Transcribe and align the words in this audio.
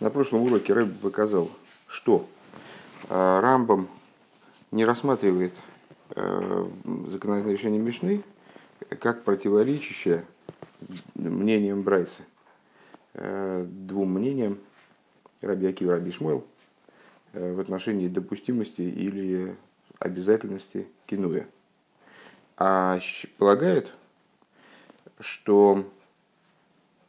На 0.00 0.08
прошлом 0.08 0.44
уроке 0.44 0.72
Рэб 0.72 0.98
показал, 1.00 1.50
что 1.86 2.26
э, 3.10 3.40
Рамбам 3.40 3.86
не 4.70 4.86
рассматривает 4.86 5.52
э, 6.16 6.68
законодательное 7.08 7.54
решение 7.54 7.78
Мишны 7.78 8.24
как 8.98 9.24
противоречащее 9.24 10.24
мнением 11.14 11.82
Брайса, 11.82 12.22
э, 13.12 13.66
двум 13.68 14.14
мнениям 14.14 14.58
Раби 15.42 15.68
и 15.68 15.86
Раби 15.86 16.12
Шмуэл 16.12 16.46
в 17.34 17.60
отношении 17.60 18.08
допустимости 18.08 18.80
или 18.80 19.54
обязательности 19.98 20.88
кинуя. 21.04 21.46
А 22.56 22.98
полагает, 23.36 23.92
что 25.20 25.84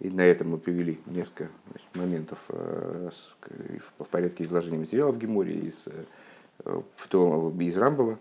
и 0.02 0.10
на 0.10 0.22
этом 0.22 0.50
мы 0.50 0.58
привели 0.58 1.00
несколько 1.06 1.48
значит, 1.70 1.88
моментов 1.96 2.40
э, 2.50 3.10
в 4.00 4.06
порядке 4.06 4.44
изложения 4.44 4.80
материалов 4.80 5.16
в 5.16 5.20
Геморе 5.20 5.54
из, 5.54 5.76
э, 5.86 6.82
в 6.96 7.08
том, 7.08 7.60
из 7.62 7.78
Рамбова. 7.78 8.18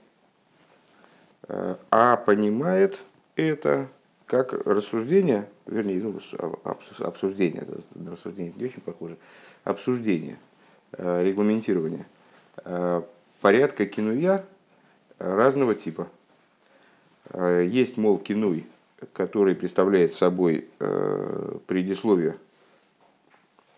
Э, 1.49 1.77
а 1.91 2.17
понимает 2.19 3.01
это 3.35 3.89
как 4.27 4.53
рассуждение, 4.67 5.49
вернее, 5.65 6.03
ну, 6.03 6.21
обсуждение, 6.99 7.65
рассуждение 8.07 8.53
не 8.55 8.67
очень 8.67 8.83
похоже, 8.83 9.17
обсуждение, 9.65 10.39
регламентирование 10.93 12.05
порядка 13.41 13.87
кинуя 13.87 14.45
разного 15.19 15.75
типа. 15.75 16.09
Есть, 17.35 17.97
мол, 17.97 18.19
кинуй– 18.19 18.67
который 19.13 19.55
представляет 19.55 20.13
собой 20.13 20.69
э, 20.79 21.59
предисловие, 21.67 22.37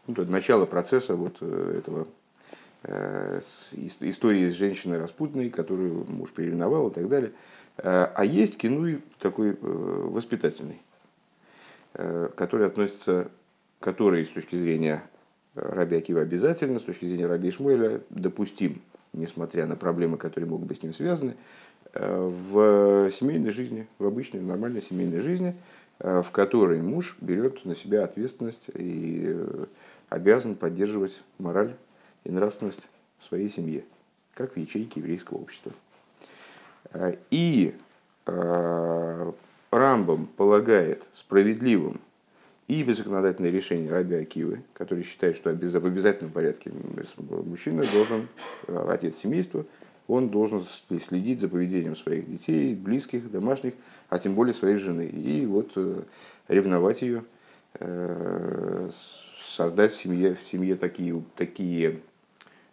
ну, 0.06 0.24
начало 0.24 0.66
процесса 0.66 1.14
вот 1.14 1.36
э, 1.40 1.74
этого 1.78 2.06
э, 2.82 3.40
истории 4.00 4.50
с 4.50 4.54
женщиной 4.54 4.98
распутной, 4.98 5.50
которую 5.50 6.04
муж 6.10 6.30
переименовал 6.30 6.88
и 6.88 6.94
так 6.94 7.08
далее. 7.08 7.32
А 7.76 8.22
есть 8.26 8.58
кинуй 8.58 9.02
такой 9.18 9.56
воспитательный, 9.58 10.82
который 11.94 12.66
относится, 12.66 13.30
который 13.80 14.26
с 14.26 14.28
точки 14.28 14.56
зрения 14.56 15.02
Раби 15.54 15.96
Акива 15.96 16.20
обязательно, 16.20 16.78
с 16.78 16.82
точки 16.82 17.06
зрения 17.06 17.26
Раби 17.26 17.48
Ишмуэля 17.48 18.02
допустим, 18.10 18.82
несмотря 19.14 19.66
на 19.66 19.76
проблемы, 19.76 20.18
которые 20.18 20.50
могут 20.50 20.68
быть 20.68 20.80
с 20.80 20.82
ним 20.82 20.92
связаны, 20.92 21.34
в 21.94 23.10
семейной 23.10 23.50
жизни, 23.50 23.86
в 23.98 24.06
обычной 24.06 24.40
нормальной 24.40 24.82
семейной 24.82 25.20
жизни, 25.20 25.54
э, 25.98 26.22
в 26.22 26.30
которой 26.30 26.80
муж 26.80 27.16
берет 27.20 27.64
на 27.64 27.76
себя 27.76 28.04
ответственность 28.04 28.68
и 28.74 29.24
э, 29.26 29.66
обязан 30.08 30.54
поддерживать 30.54 31.20
мораль 31.38 31.74
и 32.24 32.30
нравственность 32.30 32.88
в 33.20 33.28
своей 33.28 33.50
семье, 33.50 33.84
как 34.34 34.54
в 34.54 34.56
ячейке 34.56 35.00
еврейского 35.00 35.38
общества. 35.38 35.72
Э, 36.92 37.16
и 37.30 37.74
Рамбам 39.72 40.26
полагает 40.36 41.04
справедливым 41.12 42.00
и 42.68 42.84
законодательное 42.84 43.50
решение 43.50 43.90
Раби 43.90 44.14
Акивы, 44.14 44.62
который 44.74 45.02
считает, 45.02 45.34
что 45.34 45.50
в 45.50 45.86
обязательном 45.86 46.30
порядке 46.30 46.70
мужчина 47.44 47.82
должен, 47.92 48.28
отец 48.68 49.16
семейства, 49.16 49.66
он 50.08 50.28
должен 50.28 50.64
следить 51.00 51.40
за 51.40 51.48
поведением 51.48 51.96
своих 51.96 52.28
детей, 52.28 52.74
близких, 52.74 53.30
домашних, 53.30 53.74
а 54.08 54.18
тем 54.18 54.34
более 54.34 54.54
своей 54.54 54.76
жены. 54.76 55.06
И 55.06 55.46
вот 55.46 55.72
э, 55.76 56.02
ревновать 56.48 57.02
ее, 57.02 57.24
э, 57.74 58.90
создать 59.46 59.92
в 59.92 59.96
семье, 59.96 60.36
в 60.42 60.48
семье 60.48 60.76
такие, 60.76 61.22
такие 61.36 62.00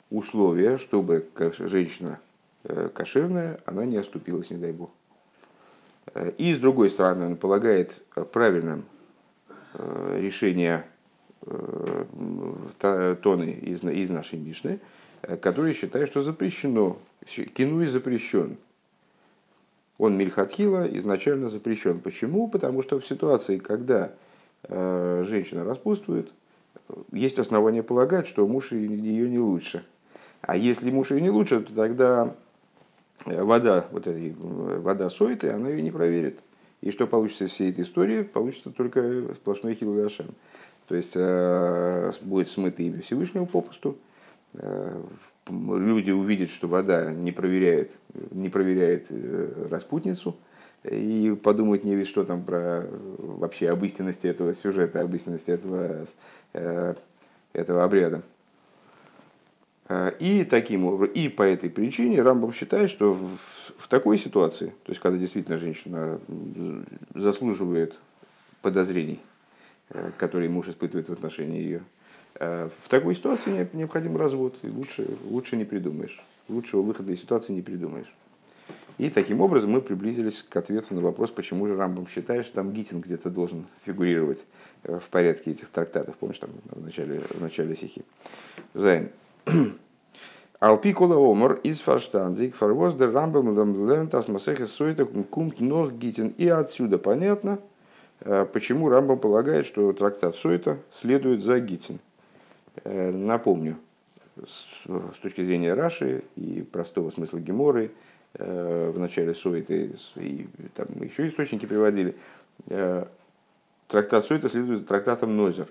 условия, 0.10 0.78
чтобы 0.78 1.28
женщина 1.60 2.20
э, 2.64 2.90
кошерная, 2.94 3.60
она 3.66 3.86
не 3.86 3.98
оступилась, 3.98 4.50
не 4.50 4.58
дай 4.58 4.72
бог. 4.72 4.90
И 6.40 6.56
с 6.56 6.58
другой 6.58 6.90
стороны, 6.90 7.28
он 7.28 7.38
полагает 7.38 8.02
правильным 8.32 8.86
решение 9.76 10.84
тоны 12.80 13.52
из, 13.52 13.84
из 13.84 14.10
нашей 14.10 14.40
Мишны, 14.40 14.80
который 15.40 15.74
считает, 15.74 16.10
что 16.10 16.22
запрещено 16.22 16.98
Кинуй 17.30 17.88
запрещен. 17.88 18.58
Он 19.98 20.18
мильхатхила 20.18 20.88
изначально 20.98 21.50
запрещен. 21.50 22.00
Почему? 22.00 22.48
Потому 22.48 22.82
что 22.82 23.00
в 23.00 23.06
ситуации, 23.06 23.58
когда 23.58 24.14
э, 24.64 25.26
женщина 25.28 25.64
распутствует, 25.64 26.32
есть 27.12 27.38
основания 27.38 27.84
полагать, 27.84 28.28
что 28.28 28.48
муж 28.48 28.72
ее 28.72 29.30
не 29.30 29.40
лучше. 29.40 29.86
А 30.42 30.56
если 30.56 30.90
муж 30.90 31.12
ее 31.12 31.22
не 31.22 31.30
лучше, 31.30 31.60
то 31.60 31.74
тогда 31.74 32.36
вода, 33.26 33.86
вот 33.92 34.08
этой, 34.08 34.34
вода 34.38 35.10
сойты, 35.10 35.50
она 35.50 35.70
ее 35.70 35.82
не 35.82 35.92
проверит. 35.92 36.40
И 36.82 36.92
что 36.92 37.08
получится 37.08 37.44
из 37.44 37.52
всей 37.52 37.72
этой 37.72 37.84
истории? 37.84 38.24
Получится 38.24 38.72
только 38.72 39.34
сплошной 39.36 39.76
хилгашем. 39.76 40.28
То 40.88 40.96
есть 40.96 41.14
э, 41.16 42.12
будет 42.22 42.50
смыто 42.50 42.82
имя 42.82 43.02
Всевышнего 43.02 43.46
попусту, 43.46 43.92
э, 43.92 44.09
люди 45.50 46.12
увидят, 46.12 46.50
что 46.50 46.68
вода 46.68 47.12
не 47.12 47.32
проверяет, 47.32 47.94
не 48.32 48.50
проверяет 48.50 49.08
э, 49.10 49.68
распутницу, 49.70 50.38
и 50.84 51.38
подумают 51.44 51.84
не 51.84 52.04
что 52.06 52.24
там 52.24 52.44
про 52.44 52.88
вообще 53.18 53.70
об 53.70 53.84
истинности 53.84 54.28
этого 54.28 54.54
сюжета, 54.54 55.02
об 55.02 55.14
истинности 55.14 55.52
этого, 55.52 56.08
э, 56.54 56.96
этого 57.54 57.84
обряда. 57.84 58.22
Э, 59.88 60.12
и 60.20 60.44
таким 60.44 60.86
образом, 60.86 61.14
и 61.14 61.30
по 61.30 61.44
этой 61.44 61.70
причине 61.70 62.22
Рамбов 62.22 62.56
считает, 62.56 62.90
что 62.90 63.14
в, 63.14 63.38
в 63.78 63.88
такой 63.88 64.18
ситуации, 64.18 64.74
то 64.84 64.92
есть 64.92 65.02
когда 65.02 65.18
действительно 65.18 65.58
женщина 65.58 66.20
заслуживает 67.14 68.00
подозрений, 68.62 69.20
которые 70.18 70.50
муж 70.50 70.68
испытывает 70.68 71.10
в 71.10 71.14
отношении 71.14 71.62
ее, 71.62 71.82
Э, 71.82 71.99
в 72.40 72.90
такой 72.90 73.16
ситуации 73.16 73.70
необходим 73.74 74.16
развод, 74.16 74.56
и 74.62 74.70
лучше, 74.70 75.08
лучше 75.30 75.58
не 75.58 75.66
придумаешь. 75.66 76.24
Лучшего 76.48 76.82
выхода 76.82 77.12
из 77.12 77.20
ситуации 77.20 77.54
не 77.54 77.62
придумаешь. 77.62 78.12
И 79.00 79.10
таким 79.10 79.40
образом 79.40 79.72
мы 79.72 79.82
приблизились 79.82 80.44
к 80.48 80.54
ответу 80.58 80.94
на 80.94 81.00
вопрос, 81.00 81.32
почему 81.32 81.68
же 81.68 81.78
Рамбам 81.78 82.06
считает, 82.08 82.46
что 82.46 82.56
там 82.56 82.74
Гитин 82.74 83.00
где-то 83.00 83.30
должен 83.30 83.66
фигурировать 83.86 84.44
э, 84.84 85.00
в 85.00 85.08
порядке 85.08 85.52
этих 85.52 85.70
трактатов. 85.70 86.18
Помнишь, 86.18 86.40
там 86.40 86.50
в 86.66 86.84
начале, 86.84 87.22
в 87.30 87.42
начале 87.42 87.78
стихи. 87.78 88.04
Зайн. 88.74 89.10
Алпикула 90.60 91.16
омор 91.16 91.62
из 91.64 91.80
фарштанзик 91.80 92.58
фарвоздер 92.58 93.14
Рамбам 93.14 93.88
лернт 93.88 94.14
асмасехе 94.14 94.68
суета 94.68 95.06
кумт 95.06 95.62
ног 95.62 95.94
Гитин. 95.94 96.34
И 96.38 96.50
отсюда 96.50 96.98
понятно, 96.98 97.60
э, 98.20 98.46
почему 98.52 98.90
Рамбам 98.90 99.18
полагает, 99.18 99.66
что 99.66 99.94
трактат 99.94 100.36
Суета 100.36 100.78
следует 101.00 101.46
за 101.46 101.62
Гитин. 101.62 102.00
Э, 102.84 103.12
напомню, 103.12 103.78
с 104.48 105.18
точки 105.22 105.44
зрения 105.44 105.74
Раши 105.74 106.24
и 106.36 106.62
простого 106.62 107.10
смысла 107.10 107.40
Геморы, 107.40 107.92
э, 108.36 108.92
в 108.94 109.00
начале 109.00 109.34
Суэты, 109.34 109.96
и 110.16 110.48
там 110.76 110.88
еще 111.02 111.28
источники 111.28 111.66
приводили, 111.66 112.16
э, 112.68 113.06
трактат 113.88 114.26
Суэта 114.26 114.50
следует 114.50 114.88
трактатом 114.88 115.36
Нозер. 115.36 115.68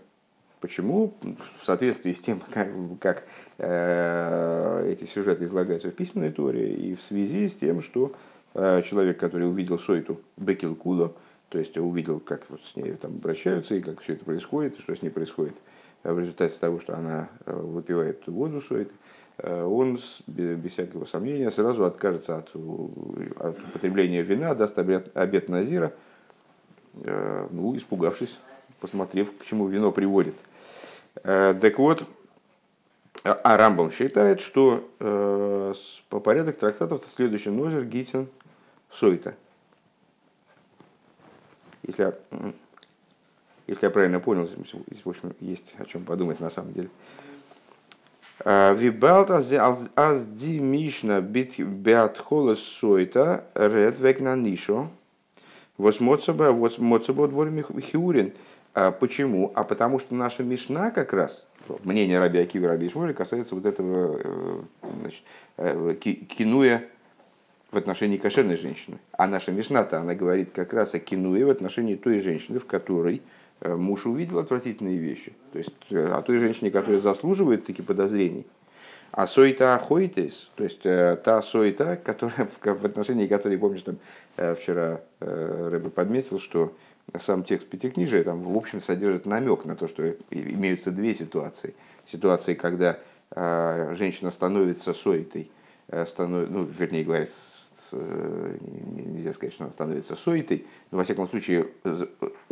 Почему? 0.61 1.15
В 1.61 1.65
соответствии 1.65 2.13
с 2.13 2.21
тем, 2.21 2.41
как, 2.53 2.69
как 3.01 3.25
э, 3.59 4.93
эти 4.93 5.05
сюжеты 5.05 5.45
излагаются 5.45 5.91
в 5.91 5.95
письменной 5.95 6.33
торе, 6.33 6.75
и 6.75 6.95
в 6.95 7.03
связи 7.03 7.49
с 7.49 7.55
тем, 7.55 7.81
что 7.81 8.13
э, 8.55 8.83
человек, 8.83 9.19
который 9.19 9.49
увидел 9.49 9.79
Сойту 9.79 10.21
Бекилкуло, 10.37 11.15
то 11.49 11.59
есть 11.59 11.79
увидел, 11.79 12.21
как 12.21 12.43
вот 12.51 12.61
с 12.71 12.77
ней 12.77 12.93
там 12.93 13.13
обращаются, 13.13 13.75
и 13.75 13.81
как 13.81 14.01
все 14.01 14.15
это 14.15 14.25
происходит, 14.25 14.79
и 14.79 14.83
что 14.83 14.95
с 14.95 15.01
ней 15.01 15.11
происходит– 15.11 15.55
Э, 15.65 15.78
в 16.13 16.19
результате 16.19 16.59
того, 16.59 16.81
что 16.81 16.97
она 16.97 17.29
э, 17.47 17.53
выпивает 17.53 18.27
воду 18.27 18.61
сует, 18.61 18.91
э, 19.39 19.63
он 19.63 20.01
без 20.27 20.73
всякого 20.73 21.05
сомнения 21.05 21.51
сразу 21.51 21.85
откажется 21.85 22.37
от, 22.37 22.49
от 22.55 23.59
употребления 23.59 24.23
вина, 24.23 24.55
даст 24.55 24.79
обед, 24.79 25.11
обед 25.17 25.49
Назира, 25.49 25.93
ну, 26.95 27.77
испугавшись, 27.77 28.41
посмотрев, 28.81 29.29
к 29.39 29.45
чему 29.45 29.69
вино 29.69 29.93
приводит. 29.93 30.35
Так 31.23 31.79
вот, 31.79 32.05
а 33.23 33.57
Рамбам 33.57 33.93
считает, 33.93 34.41
что 34.41 34.89
по 36.09 36.21
порядок 36.21 36.59
трактатов 36.59 37.05
следующий 37.15 37.51
Нозер, 37.51 37.85
Гитин, 37.85 38.27
Сойта. 38.91 39.37
Если 41.85 42.13
если 43.69 43.87
я 43.87 43.91
правильно 43.91 44.19
понял, 44.19 44.47
здесь, 44.47 45.05
в 45.05 45.09
общем, 45.09 45.33
есть 45.41 45.75
о 45.79 45.85
чем 45.85 46.05
подумать 46.05 46.41
на 46.41 46.51
самом 46.51 46.73
деле. 46.73 46.89
А, 48.45 48.73
Вибалт 48.73 49.31
аз 49.31 50.27
ди 50.27 50.59
мишна 50.59 51.21
бит 51.21 51.59
бят 51.59 52.19
холос 52.19 52.61
сойта 52.61 53.45
ред 53.55 54.01
век 54.01 54.21
на 54.21 54.35
нишо. 54.37 54.89
Вот 55.77 56.01
моцаба 56.01 57.29
дворим 57.29 57.63
хиурин. 57.81 58.33
А 58.75 58.91
почему? 58.91 59.51
А 59.55 59.65
потому 59.65 59.99
что 59.99 60.15
наша 60.15 60.43
Мишна 60.45 60.91
как 60.91 61.13
раз, 61.13 61.47
мнение 61.83 62.19
Раби 62.19 62.39
Акива 62.39 62.67
и 62.67 62.69
Раби 62.69 62.87
Ишмоля 62.87 63.13
касается 63.13 63.55
вот 63.55 63.67
этого 63.67 64.21
э, 64.23 64.61
значит, 65.03 65.23
э, 65.57 65.95
кинуя 65.95 66.85
в 67.73 67.77
отношении 67.77 68.19
кошерной 68.19 68.57
женщины. 68.57 68.99
А 69.13 69.27
наша 69.27 69.53
Мишна-то, 69.53 69.99
она 69.99 70.15
говорит 70.15 70.51
как 70.53 70.73
раз 70.73 70.95
о 70.95 71.01
кинуе 71.01 71.45
в 71.45 71.51
отношении 71.51 71.97
той 71.97 72.21
женщины, 72.21 72.59
в 72.59 72.67
которой 72.67 73.23
муж 73.63 74.07
увидел 74.07 74.39
отвратительные 74.39 74.99
вещи. 74.99 75.33
То 75.53 75.59
есть 75.59 75.75
о 75.91 76.23
той 76.23 76.39
женщине, 76.39 76.71
которая 76.71 77.01
заслуживает 77.01 77.67
таких 77.67 77.87
подозрений. 77.87 78.47
А 79.11 79.27
сойта 79.27 79.75
ахоитес, 79.75 80.51
то 80.55 80.65
есть 80.65 80.83
та 80.83 81.43
сойта, 81.43 81.97
которая, 81.97 82.49
в 82.63 82.85
отношении 82.85 83.27
которой, 83.27 83.59
помнишь, 83.59 83.83
там 83.83 83.97
вчера 84.55 85.01
Рэбе 85.21 85.91
подметил, 85.91 86.39
что 86.39 86.75
сам 87.17 87.45
текст 87.45 87.67
Пятикнижия 87.69 88.23
там, 88.23 88.43
в 88.43 88.57
общем, 88.57 88.81
содержит 88.81 89.27
намек 89.27 89.65
на 89.65 89.77
то, 89.77 89.89
что 89.89 90.15
имеются 90.31 90.91
две 90.91 91.15
ситуации. 91.15 91.75
Ситуации, 92.05 92.55
когда 92.55 92.99
э, 93.31 93.95
женщина 93.97 94.31
становится 94.31 94.93
соитой, 94.93 95.51
э, 95.89 96.05
станов... 96.07 96.51
ну, 96.51 96.65
вернее 96.65 97.05
говоря, 97.05 97.27
нельзя 97.97 99.33
сказать, 99.33 99.55
что 99.55 99.65
она 99.65 99.73
становится 99.73 100.17
соитой, 100.17 100.67
но, 100.91 100.99
во 100.99 101.05
всяком 101.05 101.29
случае, 101.29 101.69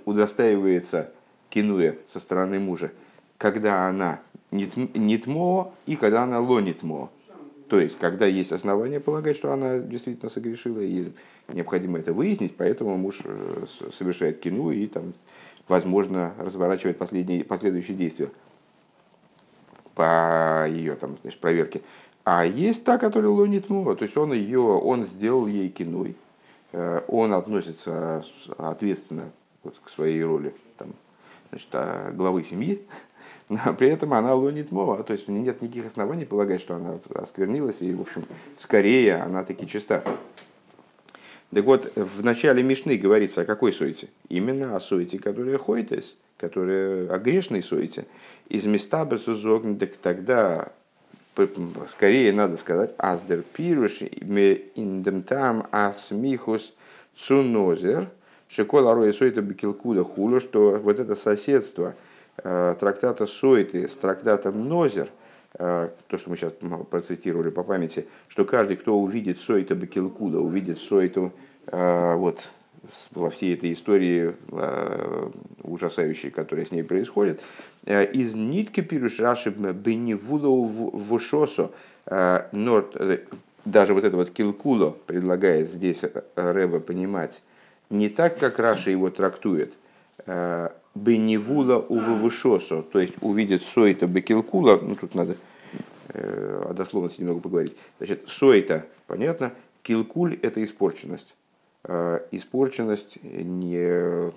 удостаивается 0.04 1.12
кинуя 1.50 1.96
со 2.08 2.20
стороны 2.20 2.58
мужа, 2.58 2.92
когда 3.38 3.88
она 3.88 4.20
нитмо 4.50 5.72
и 5.86 5.96
когда 5.96 6.24
она 6.24 6.40
лонитмо. 6.40 7.10
То 7.68 7.80
есть, 7.80 7.98
когда 7.98 8.26
есть 8.26 8.52
основания 8.52 9.00
полагать, 9.00 9.36
что 9.36 9.52
она 9.52 9.78
действительно 9.78 10.30
согрешила, 10.30 10.80
и 10.80 11.12
необходимо 11.48 11.98
это 11.98 12.12
выяснить, 12.12 12.56
поэтому 12.56 12.96
муж 12.96 13.20
э, 13.24 13.64
совершает 13.98 14.38
кину 14.38 14.70
и, 14.70 14.86
там, 14.86 15.14
возможно, 15.66 16.32
разворачивает 16.38 16.96
последние, 16.96 17.44
последующие 17.44 17.96
действия 17.96 18.30
по 19.96 20.66
ее 20.68 20.94
там, 20.94 21.16
значит, 21.22 21.40
проверке. 21.40 21.80
А 22.26 22.44
есть 22.44 22.82
та, 22.82 22.99
которая 22.99 23.31
лонит 23.31 23.70
му, 23.70 23.94
то 23.94 24.02
есть 24.02 24.17
он 24.17 24.32
ее, 24.32 24.58
он 24.58 25.05
сделал 25.05 25.46
ей 25.46 25.69
кинуй, 25.69 26.17
э, 26.73 27.02
он 27.06 27.32
относится 27.32 28.25
ответственно 28.58 29.31
вот, 29.62 29.76
к 29.84 29.88
своей 29.88 30.25
роли 30.25 30.52
там, 30.76 30.88
значит, 31.50 31.69
а, 31.70 32.11
главы 32.11 32.43
семьи, 32.43 32.82
но 33.49 33.73
при 33.78 33.90
этом 33.90 34.12
она 34.12 34.34
лонит 34.34 34.73
мова, 34.73 35.05
то 35.05 35.12
есть 35.12 35.28
нет 35.28 35.62
никаких 35.62 35.87
оснований 35.87 36.25
полагать, 36.25 36.61
что 36.61 36.75
она 36.75 36.99
осквернилась, 37.14 37.81
и, 37.81 37.94
в 37.94 38.00
общем, 38.00 38.25
скорее 38.58 39.19
она 39.19 39.44
таки 39.44 39.69
чиста. 39.69 40.02
Так 41.55 41.64
вот, 41.64 41.93
в 41.94 42.25
начале 42.25 42.61
Мишны 42.64 42.96
говорится 42.96 43.43
о 43.43 43.44
какой 43.44 43.72
суете? 43.72 44.08
Именно 44.29 44.75
о 44.75 44.81
суете, 44.81 45.20
которая 45.20 45.58
хойтес, 45.58 46.17
которая 46.38 47.08
о 47.08 47.19
грешной 47.19 47.62
суете. 47.62 48.05
Из 48.49 48.64
места 48.64 49.05
безузогн, 49.05 49.76
так 49.76 49.93
тогда 50.02 50.72
скорее 51.88 52.32
надо 52.32 52.56
сказать 52.56 52.94
аздер 52.98 53.42
пируш 53.42 54.00
индемтам 54.02 55.66
асмихус 55.70 56.72
цунозер 57.16 58.08
шикола 58.48 58.94
роя 58.94 59.12
суета 59.12 59.42
бекилкуда 59.42 60.04
хулю, 60.04 60.40
что 60.40 60.78
вот 60.82 60.98
это 60.98 61.14
соседство– 61.14 61.94
Э, 62.44 62.74
трактата 62.78 63.26
Сойты 63.26 63.88
с 63.88 63.94
трактатом 63.94 64.68
Нозер, 64.68 65.08
э, 65.58 65.88
то, 66.06 66.18
что 66.18 66.28
мы 66.28 66.36
сейчас 66.36 66.52
процитировали 66.90 67.48
по 67.48 67.62
памяти, 67.62 68.06
что 68.28 68.44
каждый, 68.44 68.76
кто 68.76 68.98
увидит 68.98 69.40
Сойта 69.40 69.74
Бакилкуда, 69.74 70.38
увидит 70.40 70.78
Сойту 70.78 71.32
э, 71.66 72.14
вот, 72.14 72.50
во 73.12 73.30
всей 73.30 73.54
этой 73.54 73.72
истории 73.72 74.34
ужасающей, 75.62 76.30
которая 76.30 76.66
с 76.66 76.70
ней 76.70 76.82
происходит, 76.82 77.40
из 77.86 78.34
нитки 78.34 78.80
пируш 78.80 79.20
Раши 79.20 79.50
Беневуло 79.50 80.48
Вушосо, 80.48 81.70
но 82.08 82.84
даже 83.64 83.94
вот 83.94 84.04
это 84.04 84.16
вот 84.16 84.30
килкуло 84.30 84.96
предлагает 85.06 85.70
здесь 85.70 86.02
Рэба 86.34 86.80
понимать 86.80 87.42
не 87.90 88.08
так, 88.08 88.38
как 88.38 88.58
Раши 88.58 88.90
его 88.90 89.10
трактует, 89.10 89.72
בניוולה 90.96 91.76
ובבושתה, 91.78 92.82
то 92.82 92.98
есть 92.98 93.14
увидит 93.20 93.62
סוטה 93.62 94.06
בקלקולה, 94.06 94.78
ну 94.80 94.96
тут 94.96 95.14
надо 95.14 95.36
э, 96.08 96.64
о 96.70 96.72
дословности 96.72 97.20
немного 97.20 97.40
поговорить. 97.40 97.76
Значит, 97.98 98.24
סוטה, 98.28 98.87
понятно, 99.06 99.52
קלקול 99.82 100.38
это 100.40 100.64
испорченность. 100.64 101.34
Э, 101.88 102.20
испорченность, 102.32 103.18
не 103.22 104.32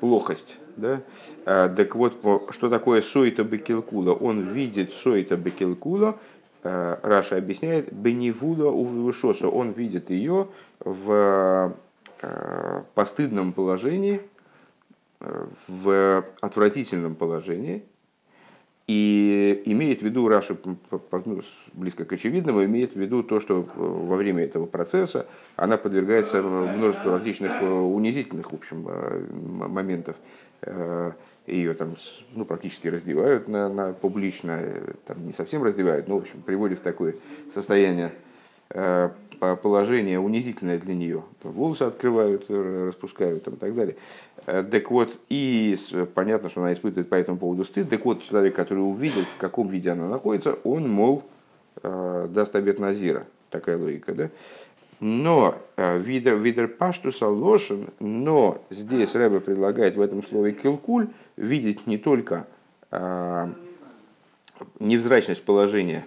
плохость. 0.00 0.58
Да? 0.76 1.02
А, 1.46 1.68
так 1.68 1.94
вот, 1.94 2.14
что 2.50 2.68
такое 2.68 3.00
סוטה 3.00 3.44
בקלקולה? 3.44 4.12
Он 4.12 4.48
видит 4.48 4.92
סוטה 4.92 5.36
בקלקולה, 5.36 6.18
э, 6.64 6.96
Раши 7.02 7.36
объясняет, 7.36 7.92
בניוולה 7.92 8.70
ובבושתה, 8.70 9.48
он 9.48 9.70
видит 9.70 10.10
ее 10.10 10.48
в 10.80 11.76
э, 12.22 12.82
постыдном 12.94 13.52
положении, 13.52 14.20
в 15.20 16.24
отвратительном 16.40 17.14
положении 17.14 17.84
и 18.86 19.62
имеет 19.66 20.00
в 20.00 20.02
виду, 20.02 20.28
Раша 20.28 20.56
ну, 20.64 21.42
близко 21.72 22.04
к 22.04 22.12
очевидному, 22.12 22.64
имеет 22.64 22.94
в 22.94 23.00
виду 23.00 23.22
то, 23.22 23.38
что 23.38 23.64
во 23.76 24.16
время 24.16 24.44
этого 24.44 24.66
процесса 24.66 25.26
она 25.56 25.76
подвергается 25.76 26.42
множеству 26.42 27.10
различных 27.12 27.52
э, 27.62 27.64
унизительных 27.64 28.50
в 28.50 28.54
общем, 28.54 28.86
э, 28.88 29.24
моментов. 29.68 30.16
Э, 30.62 31.12
Ее 31.46 31.74
там 31.74 31.96
ну, 32.34 32.44
практически 32.44 32.88
раздевают 32.88 33.48
на, 33.48 33.68
на 33.68 33.92
публично, 33.92 34.60
там 35.06 35.26
не 35.26 35.32
совсем 35.32 35.62
раздевают, 35.62 36.08
но 36.08 36.18
в 36.18 36.22
общем, 36.22 36.42
приводят 36.42 36.80
в 36.80 36.82
такое 36.82 37.14
состояние 37.52 38.12
положение 39.60 40.20
унизительное 40.20 40.78
для 40.78 40.94
нее. 40.94 41.24
Волосы 41.42 41.82
открывают, 41.82 42.48
распускают 42.48 43.46
и 43.46 43.50
так 43.50 43.74
далее. 43.74 43.96
Э, 44.46 44.62
так 44.62 44.90
вот, 44.90 45.18
и 45.28 45.76
понятно, 46.14 46.48
что 46.48 46.60
она 46.60 46.72
испытывает 46.72 47.08
по 47.08 47.14
этому 47.14 47.38
поводу 47.38 47.64
стыд. 47.64 47.88
Так 47.88 48.04
вот, 48.04 48.22
человек, 48.22 48.54
который 48.54 48.80
увидел, 48.80 49.22
в 49.22 49.36
каком 49.36 49.68
виде 49.68 49.90
она 49.90 50.08
находится, 50.08 50.54
он, 50.64 50.88
мол, 50.88 51.24
э, 51.82 52.28
даст 52.30 52.54
обет 52.54 52.78
Назира. 52.78 53.26
Такая 53.50 53.76
логика, 53.78 54.14
да? 54.14 54.30
Но 55.00 55.56
э, 55.76 55.98
видер, 55.98 56.36
видер 56.36 56.68
паштуса 56.68 57.26
лошен, 57.26 57.88
но 57.98 58.62
здесь 58.70 59.14
Рэбе 59.14 59.40
предлагает 59.40 59.96
в 59.96 60.00
этом 60.00 60.22
слове 60.22 60.52
килкуль 60.52 61.08
видеть 61.36 61.86
не 61.86 61.98
только 61.98 62.46
невзрачность 64.78 65.42
положения, 65.44 66.04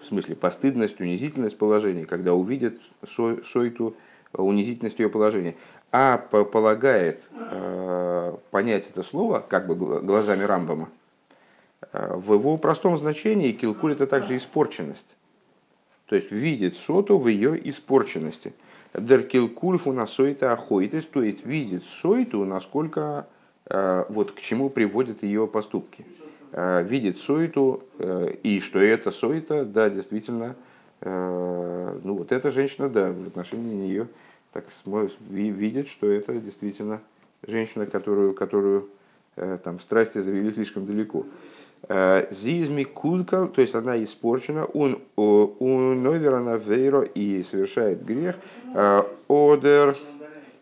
в 0.00 0.06
смысле 0.06 0.36
постыдность, 0.36 1.00
унизительность 1.00 1.58
положения, 1.58 2.06
когда 2.06 2.34
увидит 2.34 2.80
сойту, 3.06 3.94
унизительность 4.32 4.98
ее 4.98 5.08
положения, 5.08 5.56
а 5.92 6.18
полагает 6.18 7.28
э, 7.32 8.36
понять 8.50 8.88
это 8.88 9.02
слово 9.02 9.44
как 9.46 9.66
бы 9.66 9.74
глазами 9.74 10.44
Рамбама, 10.44 10.88
э, 11.92 12.14
в 12.16 12.34
его 12.34 12.56
простом 12.56 12.96
значении 12.96 13.52
килкуль 13.52 13.92
это 13.92 14.06
также 14.06 14.36
испорченность. 14.36 15.16
То 16.06 16.16
есть 16.16 16.30
видит 16.30 16.76
соту 16.76 17.18
в 17.18 17.28
ее 17.28 17.68
испорченности. 17.68 18.52
Дер 18.94 19.22
килкульфу 19.22 19.92
на 19.92 20.06
сойта 20.06 20.52
ахойтес, 20.52 21.04
то 21.04 21.22
есть 21.22 21.44
видит 21.46 21.84
сойту, 21.84 22.44
насколько 22.44 23.26
э, 23.66 24.04
вот 24.08 24.32
к 24.32 24.40
чему 24.40 24.70
приводят 24.70 25.22
ее 25.22 25.46
поступки. 25.46 26.04
Видит 26.52 27.18
сойту, 27.18 27.84
и 28.42 28.60
что 28.60 28.80
это 28.80 29.12
сойта, 29.12 29.64
да, 29.64 29.88
действительно, 29.88 30.56
ну 31.00 32.14
вот 32.14 32.32
эта 32.32 32.50
женщина, 32.50 32.88
да, 32.88 33.12
в 33.12 33.28
отношении 33.28 33.74
нее 33.74 34.08
так 34.52 34.64
видят, 35.30 35.88
что 35.88 36.10
это 36.10 36.34
действительно 36.34 37.00
женщина, 37.46 37.86
которую, 37.86 38.34
которую 38.34 38.88
э, 39.36 39.58
там, 39.62 39.80
страсти 39.80 40.20
завели 40.20 40.50
слишком 40.52 40.86
далеко. 40.86 41.24
Э, 41.88 42.26
Зизми 42.30 42.84
кулкал, 42.84 43.48
то 43.48 43.62
есть 43.62 43.74
она 43.74 44.02
испорчена, 44.02 44.64
он 44.64 45.00
уноверана 45.16 46.56
вейро 46.56 47.02
и 47.02 47.42
совершает 47.42 48.04
грех. 48.04 48.36
Э, 48.74 49.02
одер 49.28 49.96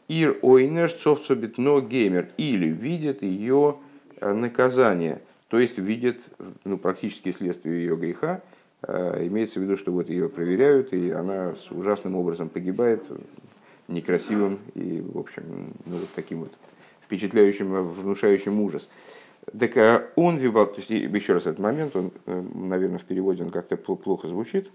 ир 0.09 0.39
ойнеш 0.43 0.93
цовцобит 0.95 1.59
но 1.59 1.81
геймер, 1.81 2.29
или 2.37 2.69
видит 2.69 3.23
ее 3.23 3.77
наказание, 4.21 5.21
то 5.49 5.59
есть 5.59 5.79
видит 5.79 6.21
ну, 6.65 6.79
практически 6.79 7.33
следствие 7.33 7.81
ее 7.83 7.97
греха, 7.97 8.43
имеется 8.87 9.59
в 9.59 9.63
виду, 9.65 9.77
что 9.77 9.91
вот 9.91 10.09
ее 10.09 10.29
проверяют, 10.29 10.93
и 10.93 11.11
она 11.11 11.57
с 11.57 11.71
ужасным 11.73 12.15
образом 12.15 12.49
погибает, 12.49 13.03
некрасивым 13.89 14.59
и, 14.75 15.01
в 15.01 15.19
общем, 15.19 15.73
ну, 15.87 15.97
вот 15.97 16.09
таким 16.15 16.41
вот 16.41 16.53
впечатляющим, 17.03 17.89
внушающим 17.89 18.61
ужас. 18.61 18.89
Так 19.59 19.77
а 19.79 20.07
он 20.15 20.37
вивал, 20.37 20.67
то 20.67 20.77
есть 20.77 20.91
еще 20.91 21.33
раз 21.33 21.43
этот 21.43 21.59
момент, 21.59 21.97
он, 21.97 22.13
э, 22.27 22.43
наверное, 22.55 22.99
в 22.99 23.05
переводе 23.05 23.43
он 23.43 23.51
как-то 23.51 23.77
плохо 23.77 24.29
звучит, 24.29 24.71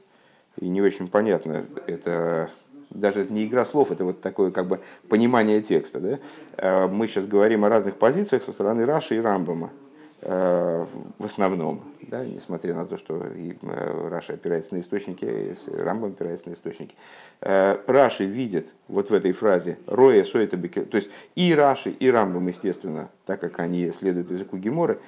и 0.59 0.67
не 0.67 0.81
очень 0.81 1.07
понятно, 1.07 1.65
это 1.85 2.49
даже 2.89 3.21
это 3.21 3.33
не 3.33 3.45
игра 3.45 3.65
слов, 3.65 3.91
это 3.91 4.03
вот 4.03 4.21
такое 4.21 4.51
как 4.51 4.67
бы 4.67 4.79
понимание 5.09 5.61
текста. 5.61 5.99
Да? 5.99 6.19
Э, 6.57 6.87
мы 6.87 7.07
сейчас 7.07 7.27
говорим 7.27 7.65
о 7.65 7.69
разных 7.69 7.97
позициях 7.97 8.43
со 8.43 8.51
стороны 8.51 8.85
Раши 8.85 9.15
и 9.15 9.19
Рамбама 9.19 9.67
э, 9.67 9.82
в 10.25 11.25
основном, 11.25 11.81
да, 12.01 12.23
несмотря 12.23 12.75
на 12.75 12.85
то, 12.85 12.97
что 12.97 13.27
и 13.27 13.55
э, 13.61 14.07
Раша 14.09 14.33
опирается 14.33 14.75
на 14.75 14.79
источники, 14.79 15.25
и 15.25 15.53
Рамбам 15.75 16.11
опирается 16.11 16.49
на 16.49 16.53
источники. 16.53 16.95
Раши 17.41 18.25
видит 18.25 18.69
вот 18.87 19.09
в 19.09 19.13
этой 19.13 19.33
фразе 19.33 19.77
«роя 19.85 20.23
соэта 20.23 20.55
бекел», 20.55 20.85
то 20.85 20.97
есть 20.97 21.09
и 21.35 21.53
Раши, 21.53 21.89
и 21.91 22.09
Рамбам, 22.09 22.47
естественно, 22.47 23.09
так 23.25 23.41
как 23.41 23.59
они 23.59 23.91
следуют 23.91 24.31
языку 24.31 24.57
Геморы, 24.57 24.99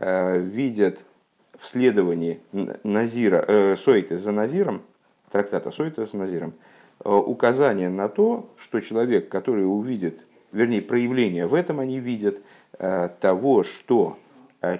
видят 0.00 1.04
в 1.58 1.66
следовании 1.66 2.40
Назира, 2.82 3.44
э, 3.46 3.76
Сойты 3.76 4.18
за 4.18 4.32
Назиром, 4.32 4.82
трактата 5.30 5.70
Сойта 5.70 6.04
за 6.06 6.16
Назиром, 6.16 6.54
э, 7.04 7.10
указание 7.10 7.88
на 7.88 8.08
то, 8.08 8.50
что 8.56 8.80
человек, 8.80 9.28
который 9.28 9.64
увидит, 9.66 10.26
вернее, 10.52 10.82
проявление 10.82 11.46
в 11.46 11.54
этом 11.54 11.80
они 11.80 12.00
видят, 12.00 12.40
э, 12.78 13.08
того, 13.20 13.62
что 13.62 14.16
э, 14.16 14.23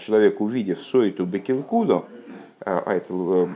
человек, 0.00 0.40
увидев 0.40 0.80
Сойту 0.82 1.24
Бекилкудо, 1.24 2.04
э, 2.60 2.82
а 2.86 2.94
это 2.94 3.12
э, 3.12 3.46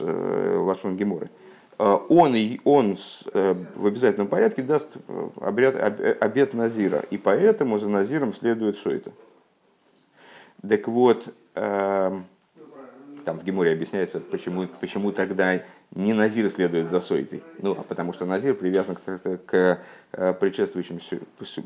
э, 0.00 0.56
Лашон 0.58 0.96
Геморы, 0.96 1.30
э, 1.78 1.98
он, 2.08 2.34
он 2.64 2.98
э, 3.32 3.54
в 3.74 3.86
обязательном 3.86 4.28
порядке 4.28 4.62
даст 4.62 4.96
обряд, 5.40 5.76
обед 6.20 6.54
Назира, 6.54 7.04
и 7.10 7.18
поэтому 7.18 7.78
за 7.78 7.88
Назиром 7.88 8.34
следует 8.34 8.78
Сойта. 8.78 9.12
Так 10.68 10.88
вот, 10.88 11.24
там 11.54 12.24
в 13.24 13.44
Геморе 13.44 13.72
объясняется, 13.72 14.18
почему, 14.18 14.66
почему 14.80 15.12
тогда 15.12 15.62
не 15.94 16.12
Назир 16.12 16.50
следует 16.50 16.90
за 16.90 17.00
Сойтой. 17.00 17.42
Ну, 17.58 17.72
а 17.72 17.82
потому 17.82 18.12
что 18.12 18.26
Назир 18.26 18.54
привязан 18.54 18.96
к, 18.96 19.38
к 19.46 19.80
э, 20.12 20.34
предшествующим, 20.34 21.00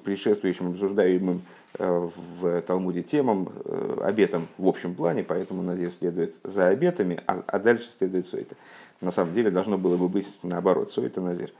предшествующим 0.04 0.70
обсуждаемым 0.70 1.42
э, 1.78 2.08
в 2.38 2.62
Талмуде 2.62 3.02
темам, 3.02 3.50
э, 3.64 3.98
обетам 4.04 4.46
в 4.58 4.68
общем 4.68 4.94
плане, 4.94 5.24
поэтому 5.24 5.62
Назир 5.62 5.90
следует 5.90 6.34
за 6.44 6.68
обетами, 6.68 7.20
а, 7.26 7.42
а 7.46 7.58
дальше 7.58 7.88
следует 7.98 8.26
Сойта. 8.26 8.54
На 9.00 9.10
самом 9.10 9.34
деле 9.34 9.50
должно 9.50 9.76
было 9.76 9.96
бы 9.96 10.08
быть 10.08 10.32
наоборот, 10.42 10.92
Сойта 10.92 11.20
Назир. 11.20 11.52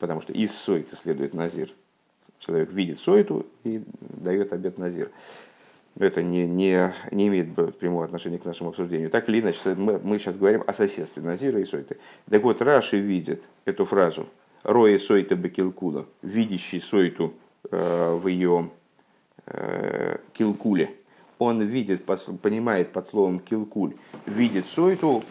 Потому 0.00 0.20
что 0.20 0.32
из 0.32 0.52
Сойты 0.52 0.96
следует 0.96 1.34
Назир. 1.34 1.70
Человек 2.40 2.72
видит 2.72 2.98
Сойту 2.98 3.46
и 3.64 3.84
дает 4.00 4.52
обет 4.52 4.78
Назир 4.78 5.10
это 5.98 6.22
не, 6.22 6.46
не, 6.46 6.94
не 7.10 7.28
имеет 7.28 7.54
прямого 7.78 8.04
отношения 8.04 8.38
к 8.38 8.44
нашему 8.44 8.70
обсуждению. 8.70 9.10
Так 9.10 9.28
или 9.28 9.40
иначе, 9.40 9.74
мы, 9.74 9.98
мы 9.98 10.18
сейчас 10.18 10.36
говорим 10.36 10.62
о 10.66 10.72
соседстве 10.72 11.22
Назира 11.22 11.60
и 11.60 11.64
Сойты. 11.64 11.98
Так 12.28 12.42
вот, 12.42 12.62
Раши 12.62 12.98
видит 12.98 13.44
эту 13.64 13.84
фразу 13.84 14.26
«Роя 14.62 14.98
Сойта 14.98 15.34
Бекилкула», 15.36 16.06
видящий 16.22 16.80
Сойту 16.80 17.34
э, 17.70 18.14
в 18.14 18.26
ее 18.28 18.70
э, 19.46 20.18
килкуле. 20.32 20.94
Он 21.38 21.62
видит, 21.62 22.04
понимает 22.04 22.92
под 22.92 23.08
словом 23.08 23.40
килкуль, 23.40 23.94
видит 24.26 24.66
Сойту, 24.68 25.24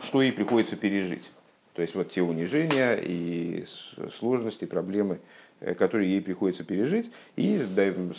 что 0.00 0.22
ей 0.22 0.32
приходится 0.32 0.76
пережить. 0.76 1.30
То 1.76 1.82
есть 1.82 1.94
вот 1.94 2.10
те 2.10 2.22
унижения 2.22 2.98
и 3.00 3.64
сложности, 4.10 4.64
проблемы, 4.64 5.20
Э, 5.58 5.74
который 5.74 6.08
ей 6.08 6.20
приходится 6.20 6.64
пережить, 6.64 7.10
и 7.36 7.66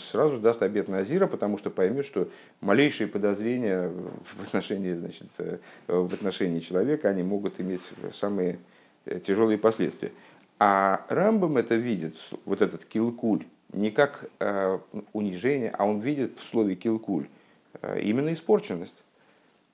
сразу 0.09 0.39
даст 0.39 0.63
обед 0.63 0.87
Назира, 0.87 1.27
потому 1.27 1.59
что 1.59 1.69
поймет, 1.69 2.03
что 2.03 2.29
малейшие 2.61 3.07
подозрения 3.07 3.89
в 3.89 4.41
отношении, 4.41 4.95
значит, 4.95 5.27
э, 5.37 5.59
в 5.85 6.11
отношении 6.11 6.61
человека, 6.61 7.09
они 7.09 7.21
могут 7.21 7.61
иметь 7.61 7.91
самые 8.11 8.57
э, 9.05 9.19
тяжелые 9.19 9.59
последствия. 9.59 10.11
А 10.57 11.05
Рамбам 11.09 11.57
это 11.57 11.75
видит, 11.75 12.15
вот 12.45 12.63
этот 12.63 12.85
килкуль, 12.85 13.45
не 13.71 13.91
как 13.91 14.31
унижение, 15.13 15.69
а 15.77 15.85
он 15.85 15.99
видит 15.99 16.39
в 16.39 16.49
слове 16.49 16.73
килкуль 16.73 17.27
именно 18.01 18.33
испорченность. 18.33 19.03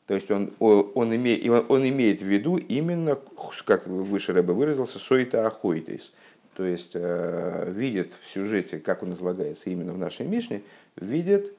То 0.07 0.15
есть 0.15 0.29
он, 0.31 0.51
он, 0.59 1.15
имеет, 1.15 1.49
он 1.69 1.87
имеет 1.87 2.21
в 2.21 2.25
виду 2.25 2.57
именно, 2.57 3.17
как 3.65 3.87
выше 3.87 4.33
Рэбе 4.33 4.53
выразился, 4.53 4.99
сойта 4.99 5.47
ахойтейс– 5.47 6.11
то 6.55 6.63
есть 6.63 6.91
э, 6.93 7.71
видит 7.71 8.13
в 8.21 8.31
сюжете, 8.31 8.79
как 8.79 9.03
он 9.03 9.13
излагается 9.13 9.69
именно 9.69 9.93
в 9.93 9.97
нашей 9.97 10.25
Мишне, 10.25 10.61
видит 10.95 11.53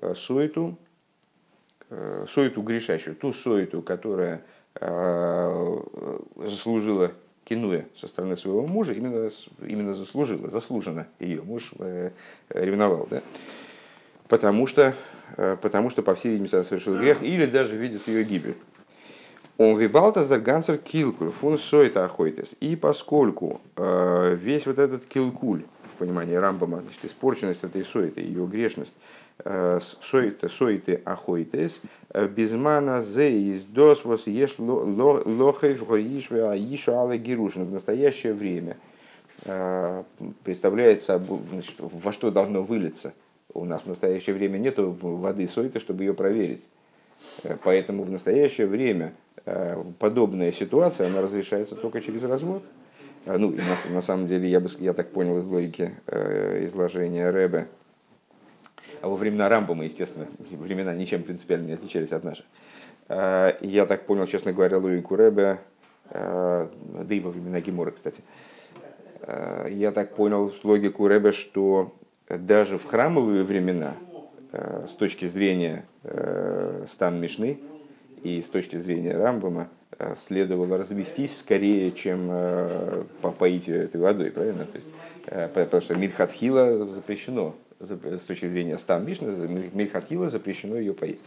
э, 0.00 0.14
суету, 0.16 0.76
э, 1.88 2.26
суету 2.28 2.62
грешащую, 2.62 3.16
ту 3.16 3.32
суету, 3.32 3.82
которая 3.82 4.42
заслужила 6.36 7.10
кинуя 7.44 7.86
со 7.96 8.06
стороны 8.06 8.36
своего 8.36 8.64
мужа, 8.64 8.92
именно, 8.92 9.28
именно 9.66 9.96
заслужила, 9.96 10.48
заслуженно 10.48 11.08
ее 11.18 11.42
муж 11.42 11.72
ревновал, 12.50 13.08
да? 13.10 13.20
потому, 14.28 14.68
что, 14.68 14.94
потому 15.36 15.90
что, 15.90 16.02
по 16.02 16.14
всей 16.14 16.32
видимости, 16.32 16.54
она 16.54 16.64
совершила 16.64 16.96
грех, 16.96 17.22
или 17.22 17.46
даже 17.46 17.76
видит 17.76 18.06
ее 18.08 18.24
гибель. 18.24 18.56
Он 19.60 19.76
вибалта 19.76 20.24
за 20.24 20.38
гансер 20.38 20.78
килкуль, 20.78 21.28
фун 21.30 21.58
сойта 21.58 22.06
охойтес. 22.06 22.56
И 22.60 22.76
поскольку 22.76 23.60
э, 23.76 24.34
весь 24.40 24.64
вот 24.64 24.78
этот 24.78 25.04
килкуль, 25.04 25.64
в 25.84 25.98
понимании 25.98 26.34
Рамбама, 26.34 26.80
значит, 26.80 27.04
испорченность 27.04 27.62
этой 27.62 27.84
сойты, 27.84 28.22
ее 28.22 28.46
грешность, 28.46 28.94
э, 29.44 29.78
сойты, 30.00 30.48
сойты 30.48 31.02
охойтес, 31.04 31.82
э, 32.08 32.26
безмана 32.26 33.02
зе 33.02 33.38
из 33.38 33.64
досвос 33.64 34.26
еш 34.26 34.54
лохев 34.58 35.86
гоишве 35.86 36.48
аишу 36.48 36.94
але 36.94 37.18
герушин. 37.18 37.66
В 37.66 37.70
настоящее 37.70 38.32
время 38.32 38.78
э, 39.44 40.04
представляет 40.42 41.02
значит, 41.02 41.74
во 41.78 42.14
что 42.14 42.30
должно 42.30 42.62
вылиться. 42.62 43.12
У 43.60 43.64
нас 43.64 43.82
в 43.82 43.86
настоящее 43.86 44.34
время 44.34 44.58
нет 44.58 44.74
воды 44.78 45.46
сойты, 45.46 45.80
чтобы 45.80 46.04
ее 46.04 46.14
проверить. 46.14 46.68
Э, 47.42 47.56
поэтому 47.62 48.04
в 48.04 48.10
настоящее 48.10 48.66
время 48.66 49.12
Э, 49.46 49.82
подобная 49.98 50.52
ситуация, 50.52 51.06
она 51.06 51.22
разрешается 51.22 51.74
только 51.74 52.00
через 52.00 52.22
развод. 52.24 52.62
Э, 53.24 53.36
ну, 53.38 53.50
на, 53.50 53.94
на 53.94 54.02
самом 54.02 54.26
деле, 54.26 54.48
я, 54.48 54.60
бы, 54.60 54.68
я 54.78 54.92
так 54.92 55.10
понял 55.10 55.38
из 55.38 55.46
логики 55.46 55.92
изложения 56.64 57.30
Рэбе, 57.30 57.68
а 59.00 59.08
во 59.08 59.16
времена 59.16 59.48
Рамбома, 59.48 59.84
естественно, 59.84 60.26
времена 60.50 60.94
ничем 60.94 61.22
принципиально 61.22 61.68
не 61.68 61.72
отличались 61.72 62.12
от 62.12 62.24
наших. 62.24 62.46
Я 63.08 63.86
так 63.88 64.06
понял, 64.06 64.26
честно 64.28 64.52
говоря, 64.52 64.78
логику 64.78 65.16
Рэбе, 65.16 65.58
да 66.12 66.68
и 67.08 67.18
во 67.18 67.30
времена 67.30 67.60
Гемора, 67.60 67.90
кстати. 67.90 68.22
Я 69.68 69.90
так 69.90 70.14
понял 70.14 70.54
логику 70.62 71.08
Рэбе, 71.08 71.32
что 71.32 71.92
даже 72.38 72.78
в 72.78 72.84
храмовые 72.84 73.44
времена, 73.44 73.94
э, 74.52 74.86
с 74.88 74.92
точки 74.92 75.26
зрения 75.26 75.84
э, 76.04 76.84
стан 76.88 77.20
Мишны, 77.20 77.58
и 78.22 78.40
с 78.40 78.48
точки 78.48 78.76
зрения 78.76 79.16
Рамбама 79.16 79.68
э, 79.98 80.14
следовало 80.16 80.78
развестись 80.78 81.38
скорее, 81.38 81.90
чем 81.92 82.30
попоить 83.22 83.68
этой 83.68 84.00
водой, 84.00 84.30
правильно? 84.30 84.66
То 84.66 84.76
есть, 84.76 84.88
потому 85.54 85.82
что 85.82 85.96
Мирхатхила 85.96 86.86
запрещено 86.88 87.54
с 87.80 88.20
точки 88.26 88.46
зрения 88.46 88.76
стан 88.78 89.06
Мишны, 89.06 89.32
Мирхатхила 89.72 90.28
запрещено 90.28 90.76
ее 90.76 90.94
поить. 90.94 91.22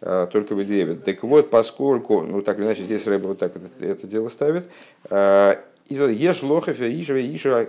Только 0.00 0.54
в 0.54 0.64
Девит. 0.64 1.02
Так 1.04 1.24
вот, 1.24 1.50
поскольку, 1.50 2.22
ну 2.22 2.40
так 2.40 2.58
или 2.58 2.66
иначе, 2.66 2.84
здесь 2.84 3.04
Рэба 3.08 3.28
вот 3.28 3.38
так 3.38 3.56
это, 3.56 3.84
это 3.84 4.06
дело 4.06 4.28
ставит, 4.28 4.68
Ешь 5.10 6.42
лохов, 6.42 6.80
Ишва, 6.80 7.20
Иша, 7.20 7.66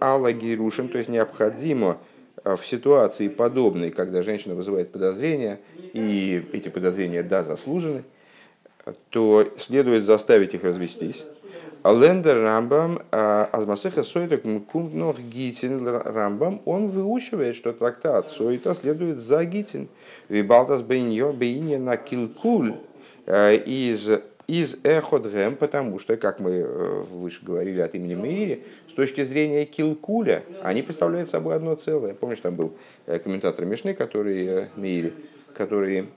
Алла 0.00 0.32
Герушин, 0.32 0.88
то 0.88 0.98
есть 0.98 1.08
необходимо 1.08 1.98
в 2.44 2.58
ситуации 2.58 3.28
подобной, 3.28 3.90
когда 3.90 4.22
женщина 4.22 4.54
вызывает 4.54 4.90
подозрения, 4.90 5.60
и 5.92 6.44
эти 6.52 6.68
подозрения, 6.68 7.22
да, 7.22 7.42
заслужены, 7.42 8.04
то 9.10 9.48
следует 9.58 10.04
заставить 10.04 10.54
их 10.54 10.64
развестись. 10.64 11.24
Лендер 11.84 12.40
Рамбам, 12.40 13.00
а, 13.10 13.48
Азмасеха 13.50 14.04
Сойдак 14.04 14.44
Мкумнох 14.44 15.18
Гитин 15.18 15.86
Рамбам, 15.86 16.62
он 16.64 16.88
выучивает, 16.88 17.56
что 17.56 17.72
трактат 17.72 18.30
Сойта 18.30 18.74
следует 18.74 19.18
за 19.18 19.44
Гитин. 19.44 19.88
Вибалтас 20.28 20.82
Бейньо 20.82 21.32
Бейне 21.32 21.78
на 21.78 21.96
Килкуль 21.96 22.74
а, 23.26 23.52
из 23.52 24.08
из 24.48 24.76
Эходгем, 24.82 25.56
потому 25.56 25.98
что, 25.98 26.16
как 26.16 26.40
мы 26.40 26.50
э, 26.50 27.04
выше 27.10 27.40
говорили 27.42 27.80
от 27.80 27.94
имени 27.94 28.14
Меири, 28.14 28.64
с 28.92 28.94
точки 28.94 29.24
зрения 29.24 29.64
Килкуля, 29.64 30.44
они 30.62 30.82
представляют 30.82 31.30
собой 31.30 31.56
одно 31.56 31.74
целое. 31.76 32.12
Помнишь, 32.12 32.40
там 32.40 32.56
был 32.56 32.76
э, 33.06 33.18
комментатор 33.18 33.64
Мишны, 33.64 33.94
который 33.94 34.46
э, 34.46 34.66
Меири, 34.76 35.14
который 35.54 36.08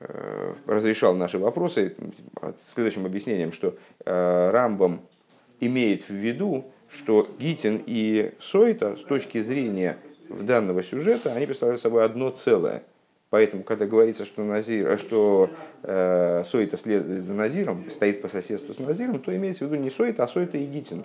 э, 0.00 0.54
разрешал 0.66 1.14
наши 1.14 1.38
вопросы 1.38 1.94
следующим 2.74 3.06
объяснением, 3.06 3.52
что 3.52 3.76
Рамбам 4.04 5.00
имеет 5.60 6.08
в 6.08 6.12
виду, 6.12 6.64
что 6.88 7.28
Гитин 7.38 7.80
и 7.86 8.32
Сойта 8.40 8.96
с 8.96 9.02
точки 9.02 9.40
зрения 9.40 9.96
в 10.28 10.42
данного 10.42 10.82
сюжета, 10.82 11.34
они 11.34 11.46
представляют 11.46 11.80
собой 11.80 12.04
одно 12.04 12.30
целое. 12.30 12.82
Поэтому, 13.30 13.62
когда 13.62 13.86
говорится, 13.86 14.24
что, 14.24 14.42
Назир, 14.42 14.98
что 14.98 15.50
э, 15.84 16.42
Сойта 16.44 16.76
следует 16.76 17.22
за 17.22 17.34
Назиром, 17.34 17.88
стоит 17.90 18.22
по 18.22 18.28
соседству 18.28 18.74
с 18.74 18.78
Назиром, 18.80 19.20
то 19.20 19.34
имеется 19.36 19.64
в 19.64 19.68
виду 19.68 19.80
не 19.80 19.90
Сойта, 19.90 20.24
а 20.24 20.28
Сойта 20.28 20.58
и 20.58 20.66
Гитин. 20.66 21.04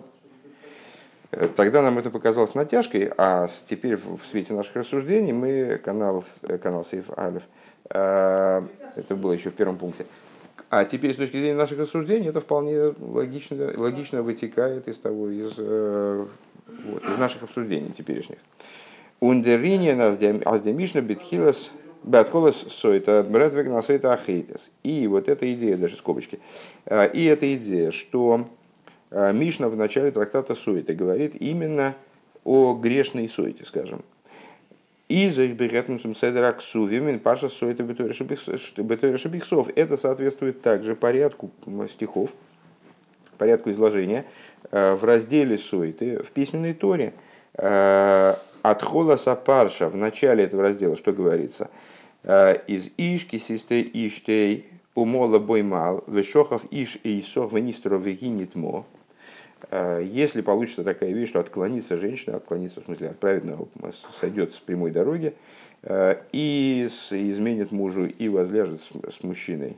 Тогда 1.55 1.81
нам 1.81 1.97
это 1.97 2.09
показалось 2.09 2.55
натяжкой, 2.55 3.11
а 3.17 3.47
теперь 3.65 3.95
в 3.95 4.19
свете 4.29 4.53
наших 4.53 4.75
рассуждений 4.75 5.31
мы 5.31 5.79
канал, 5.83 6.25
канал 6.61 6.83
Сейф 6.83 7.05
Алиф, 7.17 7.43
это 7.89 8.67
было 9.09 9.31
еще 9.31 9.50
в 9.50 9.53
первом 9.53 9.77
пункте, 9.77 10.05
а 10.69 10.85
теперь, 10.85 11.13
с 11.13 11.17
точки 11.17 11.38
зрения 11.38 11.55
наших 11.55 11.79
рассуждений, 11.79 12.29
это 12.29 12.39
вполне 12.41 12.93
логично, 13.00 13.71
логично 13.77 14.23
вытекает 14.23 14.88
из 14.88 14.97
того, 14.97 15.29
из, 15.29 15.57
вот, 15.57 17.03
из 17.05 17.17
наших 17.17 17.43
обсуждений 17.43 17.91
теперешних. 17.91 18.38
Ундерине 19.19 19.95
нас 19.95 20.17
аздемишна 20.45 21.01
битхилас 21.01 21.71
Бетхолос 22.03 22.65
сойта 22.69 23.23
бредвек 23.23 23.67
на 23.67 23.81
сойта 23.83 24.13
ахейтес. 24.13 24.71
И 24.83 25.05
вот 25.07 25.29
эта 25.29 25.51
идея, 25.53 25.77
даже 25.77 25.95
скобочки, 25.97 26.39
и 26.89 27.25
эта 27.25 27.53
идея, 27.55 27.91
что 27.91 28.47
Мишна 29.11 29.69
в 29.69 29.75
начале 29.75 30.11
трактата 30.11 30.55
Сойта 30.55 30.93
говорит 30.93 31.35
именно 31.35 31.95
о 32.43 32.73
грешной 32.73 33.27
Сойте, 33.27 33.65
скажем. 33.65 34.03
И 35.09 35.29
за 35.29 35.43
их 35.43 35.57
седрак 35.59 36.61
сувимин 36.61 37.19
паша 37.19 37.49
Сойта 37.49 37.83
бетойрешабихсов. 37.83 39.67
Это 39.75 39.97
соответствует 39.97 40.61
также 40.61 40.95
порядку 40.95 41.51
стихов, 41.89 42.31
порядку 43.37 43.69
изложения 43.71 44.25
а, 44.71 44.95
в 44.95 45.03
разделе 45.03 45.57
Сойты 45.57 46.23
в 46.23 46.31
письменной 46.31 46.73
Торе. 46.73 47.13
От 47.53 48.81
холоса 48.81 49.35
парша 49.35 49.89
в 49.89 49.97
начале 49.97 50.45
этого 50.45 50.63
раздела, 50.63 50.95
что 50.95 51.11
говорится– 51.11 51.69
Э, 52.23 52.55
из 52.67 52.89
Ишки 52.97 53.37
систей 53.39 53.89
Иштей 53.93 54.67
умола 54.93 55.39
боймал, 55.39 56.03
вешохов 56.07 56.63
Иш 56.69 56.99
и 57.03 57.19
Исох 57.19 57.53
венистро 57.53 57.97
вегинит 57.97 58.55
мо. 58.55 58.85
Э, 58.85 59.00
если 59.71 60.41
получится 60.41 60.83
такая 60.83 61.11
вещь, 61.11 61.29
что 61.29 61.39
отклонится 61.39 61.97
женщина, 61.97 62.37
отклонится, 62.37 62.81
в 62.81 62.85
смысле, 62.85 63.09
от 63.09 63.19
праведного, 63.19 63.67
сойдет 64.19 64.53
с 64.53 64.59
прямой 64.59 64.91
дороги, 64.91 65.33
э, 65.83 66.15
и 66.31 66.87
изменит 66.87 67.71
мужу, 67.71 68.05
и 68.05 68.29
возляжет 68.29 68.81
с 68.81 69.23
мужчиной, 69.23 69.77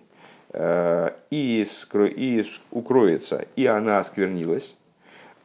и, 1.32 1.68
скро, 1.70 2.06
и 2.06 2.46
укроется, 2.72 3.46
и 3.56 3.66
она 3.66 3.98
осквернилась, 3.98 4.76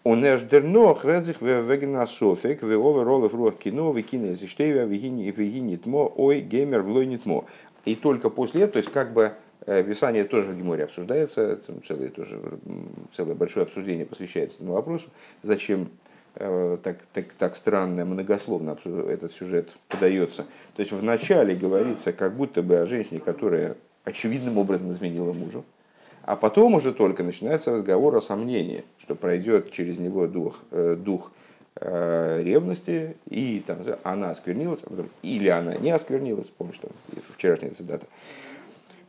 он 0.04 0.24
эш 0.24 0.40
дернох 0.40 1.04
редзих 1.04 1.42
вегена 1.42 2.06
софик, 2.06 2.62
в 2.62 2.66
оверолов 2.66 3.34
руах 3.34 3.58
кино, 3.58 3.92
викина 3.92 4.32
из 4.32 4.42
иштевия, 4.42 4.84
вигинит 4.84 5.84
мо, 5.84 6.10
ой, 6.16 6.40
геймер 6.40 6.80
влойнит 6.80 7.26
мо. 7.26 7.44
И 7.84 7.94
только 7.94 8.30
после 8.30 8.62
этого, 8.62 8.72
то 8.72 8.76
есть 8.78 8.90
как 8.90 9.12
бы 9.12 9.32
Писание 9.66 10.24
тоже 10.24 10.48
в 10.50 10.56
Геморе 10.56 10.84
обсуждается, 10.84 11.58
целое, 11.86 12.08
тоже, 12.08 12.40
целое 13.14 13.34
большое 13.34 13.64
обсуждение 13.64 14.06
посвящается 14.06 14.56
этому 14.56 14.72
вопросу, 14.74 15.08
зачем 15.42 15.88
так, 16.34 16.98
так, 17.12 17.32
так 17.36 17.56
странно, 17.56 18.04
многословно 18.04 18.76
этот 19.08 19.32
сюжет 19.32 19.70
подается. 19.88 20.44
То 20.76 20.80
есть 20.80 20.92
вначале 20.92 21.56
говорится 21.56 22.12
как 22.12 22.36
будто 22.36 22.62
бы 22.62 22.76
о 22.76 22.86
женщине, 22.86 23.20
которая 23.20 23.76
очевидным 24.04 24.58
образом 24.58 24.92
изменила 24.92 25.32
мужу, 25.32 25.64
а 26.22 26.36
потом 26.36 26.74
уже 26.74 26.92
только 26.92 27.22
начинается 27.22 27.72
разговор 27.72 28.14
о 28.16 28.20
сомнении, 28.20 28.84
что 28.98 29.14
пройдет 29.14 29.72
через 29.72 29.98
него 29.98 30.26
дух, 30.26 30.58
э, 30.70 30.96
дух 30.98 31.32
э, 31.76 32.42
ревности, 32.42 33.16
и 33.28 33.62
там, 33.66 33.78
она 34.02 34.30
осквернилась, 34.30 34.80
а 34.84 35.06
или 35.22 35.48
она 35.48 35.76
не 35.76 35.90
осквернилась, 35.90 36.46
помнишь, 36.46 36.78
там, 36.82 36.90
вчерашняя 37.34 37.70
цитата. 37.70 38.06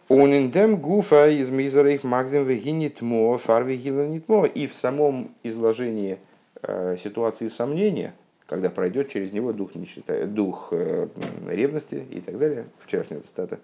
Он 0.10 0.34
индем 0.34 0.78
гуфа 0.78 1.30
из 1.30 1.50
мизерих 1.50 2.04
максим 2.04 2.44
вегинит 2.44 3.02
мо, 3.02 3.38
фар 3.38 3.64
вегинит 3.64 4.28
мо. 4.28 4.46
И 4.46 4.68
в 4.68 4.74
самом 4.74 5.34
изложении 5.44 6.18
э, 6.62 6.98
ситуации 7.02 7.48
сомнения, 7.48 8.14
когда 8.48 8.70
пройдет 8.70 9.10
через 9.10 9.32
него 9.32 9.54
дух, 9.54 9.76
нечита, 9.76 10.26
дух 10.26 10.70
э, 10.72 11.08
ревности 11.48 12.04
и 12.10 12.20
так 12.20 12.38
далее, 12.38 12.66
вчерашняя 12.86 13.22
цитата, 13.22 13.60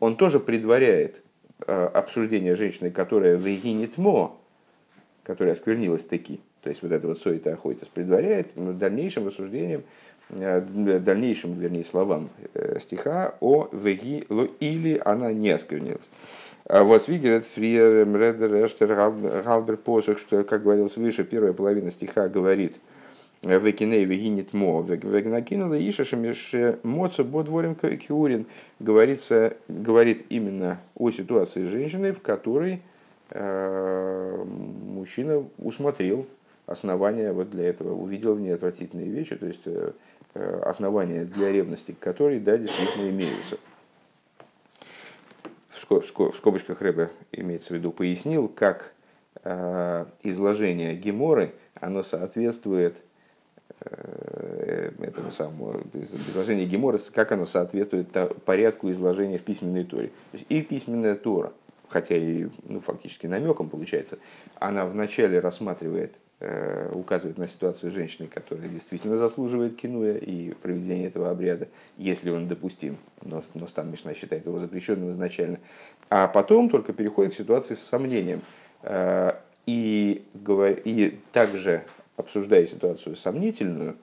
он 0.00 0.16
тоже 0.16 0.40
предваряет 0.40 1.22
Э, 1.66 1.86
обсуждение 1.86 2.54
женщины, 2.54 2.90
которая 2.90 3.36
вегинит 3.36 3.96
мо, 3.96 4.38
которая 5.22 5.54
осквернилась 5.54 6.04
таки, 6.04 6.40
то 6.60 6.68
есть 6.68 6.82
вот 6.82 6.92
это 6.92 7.08
вот 7.08 7.18
соита 7.18 7.54
охотис, 7.54 7.88
предваряет 7.88 8.50
дальнейшим 8.78 9.26
рассуждением, 9.26 9.80
э, 9.80 9.82
дальнейшим, 10.30 11.58
вернее, 11.58 11.84
словам 11.84 12.30
э, 12.54 12.78
стиха 12.80 13.34
о 13.40 13.68
веги 13.72 14.24
или 14.60 15.00
она 15.04 15.32
не 15.32 15.50
осквернилась. 15.50 16.08
А 16.68 16.82
вот 16.82 17.06
Вигерет, 17.06 17.46
Фриер, 17.46 18.06
Мредер, 18.06 18.64
Эштер, 18.64 18.94
Галбер, 18.94 19.76
Посох, 19.76 20.18
что, 20.18 20.42
как 20.42 20.64
говорилось 20.64 20.96
выше, 20.96 21.22
первая 21.22 21.52
половина 21.52 21.90
стиха 21.90 22.28
говорит– 22.28 22.76
Векиней 23.42 24.04
вегинит 24.04 24.52
мо, 24.52 24.82
вегнакинула 24.82 25.78
ишашемиш 25.78 26.52
моцо 26.82 27.22
бодворим 27.22 27.74
киурин. 27.74 28.46
Говорится, 28.80 29.56
говорит 29.68 30.26
именно 30.30 30.80
о 30.96 31.10
ситуации 31.10 31.64
женщины, 31.64 32.12
в 32.12 32.20
которой 32.20 32.82
э, 33.30 34.44
мужчина 34.44 35.44
усмотрел 35.58 36.26
основания 36.66 37.32
вот 37.32 37.50
для 37.50 37.68
этого, 37.68 37.94
увидел 37.94 38.34
в 38.34 38.40
ней 38.40 38.54
отвратительные 38.54 39.08
вещи, 39.08 39.36
то 39.36 39.46
есть 39.46 39.62
э, 39.66 39.92
основания 40.64 41.24
для 41.24 41.52
ревности, 41.52 41.94
которые, 41.98 42.40
да, 42.40 42.56
действительно 42.56 43.10
имеются. 43.10 43.58
В 45.70 46.34
скобочках 46.36 46.80
Рэбе 46.80 47.10
имеется 47.32 47.68
в 47.68 47.76
виду, 47.76 47.92
пояснил, 47.92 48.48
как 48.48 48.92
э, 49.44 50.06
изложение 50.22 50.94
Геморы, 50.96 51.54
оно 51.74 52.02
соответствует 52.02 52.96
Э, 53.80 54.90
этому 55.00 55.30
самому 55.30 55.80
изложения 55.92 56.64
Гемора, 56.64 56.98
как 57.12 57.32
оно 57.32 57.44
соответствует 57.46 58.08
порядку 58.44 58.90
изложения 58.90 59.38
в 59.38 59.42
письменной 59.42 59.84
Торе. 59.84 60.08
То 60.32 60.38
есть 60.38 60.46
и 60.48 60.62
письменная 60.62 61.14
Тора, 61.14 61.52
хотя 61.88 62.16
и 62.16 62.48
ну, 62.64 62.80
фактически 62.80 63.26
намеком 63.26 63.68
получается, 63.68 64.18
она 64.58 64.86
вначале 64.86 65.40
рассматривает, 65.40 66.14
э, 66.14 66.18
указывает 66.92 67.38
на 67.38 67.48
ситуацию 67.48 67.90
женщины, 67.90 68.28
которая 68.28 68.68
действительно 68.68 69.16
заслуживает 69.16 69.76
кинуя 69.76 70.18
и 70.18 70.52
проведения 70.52 71.06
этого 71.06 71.30
обряда, 71.30 71.66
если 71.96 72.28
он 72.28 72.46
допустим, 72.46 72.98
но, 73.22 73.42
но 73.54 73.66
там 73.66 73.90
Мишна 73.90 74.12
считает 74.12 74.44
его 74.44 74.58
запрещенным 74.58 75.10
изначально, 75.12 75.58
а 76.10 76.28
потом 76.28 76.68
только 76.68 76.92
переходит 76.92 77.32
к 77.32 77.36
ситуации 77.36 77.72
с 77.74 77.80
сомнением. 77.80 78.42
Э, 78.82 79.32
и, 79.66 80.24
и 80.84 81.18
также 81.32 81.84
обсуждая 82.16 82.66
ситуацию 82.66 83.16
сомнительную, 83.16 83.96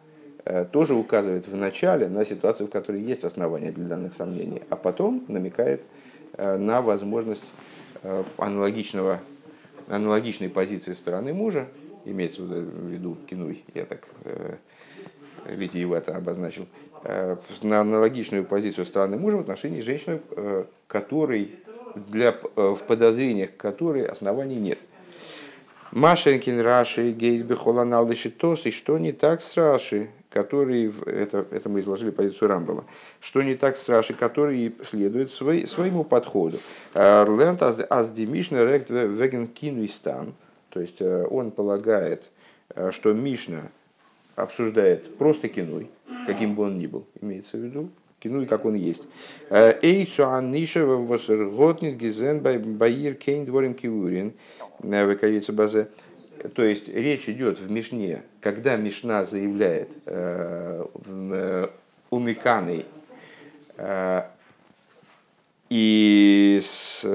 э, 0.45 0.65
тоже 0.65 0.93
указывает 0.93 1.47
в 1.47 1.55
начале 1.55 2.07
на 2.07 2.25
ситуацию, 2.25 2.67
в 2.67 2.71
которой 2.71 3.01
есть 3.01 3.23
основания 3.23 3.71
для 3.71 3.85
данных 3.85 4.13
сомнений, 4.13 4.61
а 4.69 4.75
потом 4.75 5.23
намекает 5.27 5.81
э, 6.33 6.57
на 6.57 6.81
возможность 6.81 7.53
э, 8.03 8.23
аналогичного, 8.37 9.19
аналогичной 9.87 10.49
позиции 10.49 10.93
стороны 10.93 11.33
мужа, 11.33 11.67
имеется 12.05 12.41
в 12.41 12.89
виду 12.89 13.17
Кинуй, 13.29 13.63
я 13.73 13.85
так 13.85 14.07
ведь 15.45 15.75
его 15.75 15.95
это 15.95 16.15
обозначил, 16.15 16.67
на 17.63 17.81
аналогичную 17.81 18.45
позицию 18.45 18.85
стороны 18.85 19.17
мужа 19.17 19.37
в 19.37 19.41
отношении 19.41 19.81
женщины, 19.81 20.21
которой 20.87 21.55
для, 21.95 22.31
в 22.55 22.79
подозрениях 22.87 23.57
которой 23.57 24.05
оснований 24.05 24.55
нет– 24.55 24.79
Машенкин 25.93 26.59
Раши, 26.61 27.11
Гейт 27.11 27.45
Бехоланал 27.45 28.09
Тос, 28.39 28.65
и 28.65 28.71
что 28.71 28.97
не 28.97 29.11
так 29.11 29.43
с 29.43 29.55
Раши, 29.55 30.09
который, 30.31 30.91
это, 31.05 31.45
это 31.51 31.69
мы 31.69 31.81
изложили 31.81 32.09
позицию 32.09 32.49
Рамбова, 32.49 32.85
что 33.19 33.43
не 33.43 33.53
так 33.53 33.77
с 33.77 33.87
Раши, 33.89 34.15
который 34.15 34.73
следует 34.83 35.31
свой, 35.31 35.67
своему 35.67 36.03
подходу. 36.03 36.57
Лернт 36.95 37.61
аз 37.61 38.09
демишна 38.09 38.65
рект 38.65 38.89
веген 38.89 39.45
кинуистан, 39.45 40.33
то 40.73 40.81
есть 40.81 41.01
э, 41.01 41.25
он 41.29 41.51
полагает, 41.51 42.31
э, 42.69 42.89
что 42.91 43.13
Мишна 43.13 43.69
обсуждает 44.35 45.17
просто 45.17 45.47
кинуй, 45.47 45.87
каким 46.25 46.55
бы 46.55 46.63
он 46.63 46.79
ни 46.79 46.87
был, 46.87 47.05
имеется 47.21 47.57
в 47.57 47.59
виду, 47.59 47.89
кинуй, 48.19 48.47
как 48.47 48.65
он 48.65 48.73
есть. 48.73 49.03
Э, 49.51 49.73
Эйцу 49.83 50.27
анниша 50.27 50.83
восерготнит 50.83 51.95
гизен 51.95 52.41
баир 52.41 53.13
кейн 53.13 53.45
дворим 53.45 53.75
киурин, 53.75 54.33
базе. 54.79 55.89
То 56.55 56.63
есть 56.63 56.87
речь 56.87 57.29
идет 57.29 57.59
в 57.59 57.69
Мишне, 57.69 58.23
когда 58.41 58.75
Мишна 58.75 59.25
заявляет 59.25 59.89
умиканой 62.09 62.85
и 65.69 66.61
с, 66.61 67.05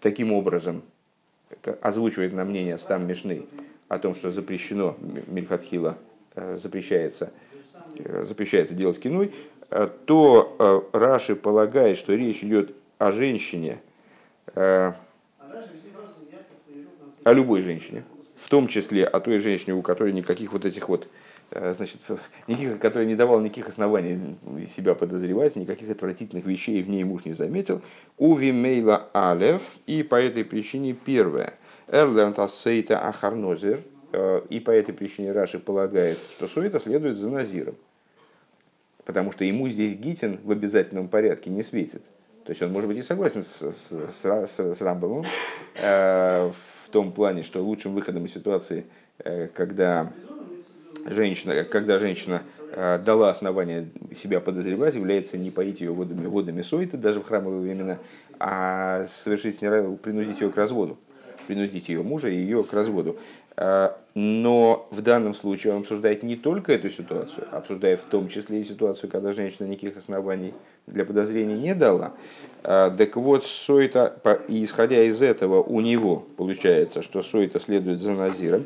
таким 0.00 0.32
образом 0.32 0.82
озвучивает 1.82 2.32
на 2.32 2.44
мнение 2.44 2.78
стам 2.78 3.06
Мишны 3.06 3.46
о 3.88 3.98
том, 3.98 4.14
что 4.14 4.30
запрещено 4.30 4.96
Мильхатхила, 5.26 5.96
э, 6.34 6.56
запрещается, 6.56 7.32
э, 7.96 8.22
запрещается 8.22 8.74
делать 8.74 9.00
кинуй, 9.00 9.32
э, 9.70 9.88
то 10.04 10.88
Раши 10.92 11.34
полагает, 11.36 11.96
что 11.96 12.14
речь 12.14 12.42
идет 12.42 12.74
о 12.98 13.12
женщине, 13.12 13.78
о 14.54 14.94
любой 17.24 17.60
женщине, 17.60 18.04
в 18.36 18.48
том 18.48 18.66
числе 18.68 19.04
о 19.04 19.20
той 19.20 19.38
женщине, 19.38 19.74
у 19.74 19.82
которой 19.82 20.12
никаких 20.12 20.52
вот 20.52 20.64
этих 20.64 20.88
вот 20.88 21.08
значит, 21.50 22.00
никаких, 22.46 22.78
который 22.78 23.06
не 23.06 23.16
давал 23.16 23.40
никаких 23.40 23.68
оснований 23.68 24.36
себя 24.66 24.94
подозревать, 24.94 25.56
никаких 25.56 25.90
отвратительных 25.90 26.44
вещей 26.44 26.82
в 26.82 26.88
ней 26.88 27.04
муж 27.04 27.24
не 27.24 27.32
заметил. 27.32 27.80
Уви 28.18 28.52
мейла 28.52 29.08
алев, 29.12 29.74
и 29.86 30.02
по 30.02 30.16
этой 30.16 30.44
причине 30.44 30.92
первое. 30.92 31.54
Эрлернт 31.88 32.38
ассейта 32.38 33.06
ахарнозер, 33.06 33.80
э, 34.12 34.42
и 34.50 34.60
по 34.60 34.70
этой 34.70 34.92
причине 34.92 35.32
Раши 35.32 35.58
полагает, 35.58 36.18
что 36.32 36.46
суета 36.48 36.78
следует 36.80 37.16
за 37.16 37.30
назиром. 37.30 37.76
Потому 39.04 39.32
что 39.32 39.44
ему 39.44 39.68
здесь 39.68 39.94
гитин 39.94 40.38
в 40.44 40.50
обязательном 40.50 41.08
порядке 41.08 41.48
не 41.48 41.62
светит. 41.62 42.02
То 42.44 42.50
есть 42.50 42.62
он, 42.62 42.72
может 42.72 42.88
быть, 42.88 42.98
и 42.98 43.02
согласен 43.02 43.42
с, 43.42 43.60
с, 43.60 44.46
с, 44.46 44.74
с 44.74 44.80
Рамбомом 44.82 45.24
э, 45.76 46.50
в 46.50 46.88
том 46.90 47.12
плане, 47.12 47.42
что 47.42 47.62
лучшим 47.62 47.94
выходом 47.94 48.26
из 48.26 48.32
ситуации, 48.32 48.86
э, 49.18 49.48
когда 49.48 50.12
женщина, 51.06 51.64
когда 51.64 51.98
женщина 51.98 52.42
э, 52.72 52.98
дала 52.98 53.30
основание 53.30 53.88
себя 54.16 54.40
подозревать, 54.40 54.94
является 54.94 55.38
не 55.38 55.50
поить 55.50 55.80
ее 55.80 55.92
водами, 55.92 56.26
водами 56.26 56.62
сойты, 56.62 56.96
даже 56.96 57.20
в 57.20 57.26
храмовые 57.26 57.60
времена, 57.62 57.98
а 58.38 59.04
совершить 59.06 59.58
принудить 59.58 60.40
ее 60.40 60.50
к 60.50 60.56
разводу, 60.56 60.98
принудить 61.46 61.88
ее 61.88 62.02
мужа 62.02 62.28
и 62.28 62.36
ее 62.36 62.64
к 62.64 62.72
разводу. 62.72 63.16
Э, 63.56 63.90
но 64.14 64.88
в 64.90 65.00
данном 65.00 65.34
случае 65.34 65.74
он 65.74 65.80
обсуждает 65.80 66.22
не 66.22 66.36
только 66.36 66.72
эту 66.72 66.90
ситуацию, 66.90 67.46
а 67.50 67.58
обсуждает 67.58 68.00
в 68.00 68.04
том 68.04 68.28
числе 68.28 68.60
и 68.60 68.64
ситуацию, 68.64 69.10
когда 69.10 69.32
женщина 69.32 69.66
никаких 69.66 69.96
оснований 69.96 70.54
для 70.86 71.04
подозрений 71.04 71.54
не 71.54 71.74
дала. 71.74 72.12
Э, 72.62 72.90
так 72.96 73.16
вот, 73.16 73.44
Сойта, 73.44 74.16
исходя 74.48 75.02
из 75.02 75.22
этого, 75.22 75.62
у 75.62 75.80
него 75.80 76.24
получается, 76.36 77.02
что 77.02 77.22
Сойта 77.22 77.58
следует 77.58 78.00
за 78.00 78.12
Назиром, 78.12 78.64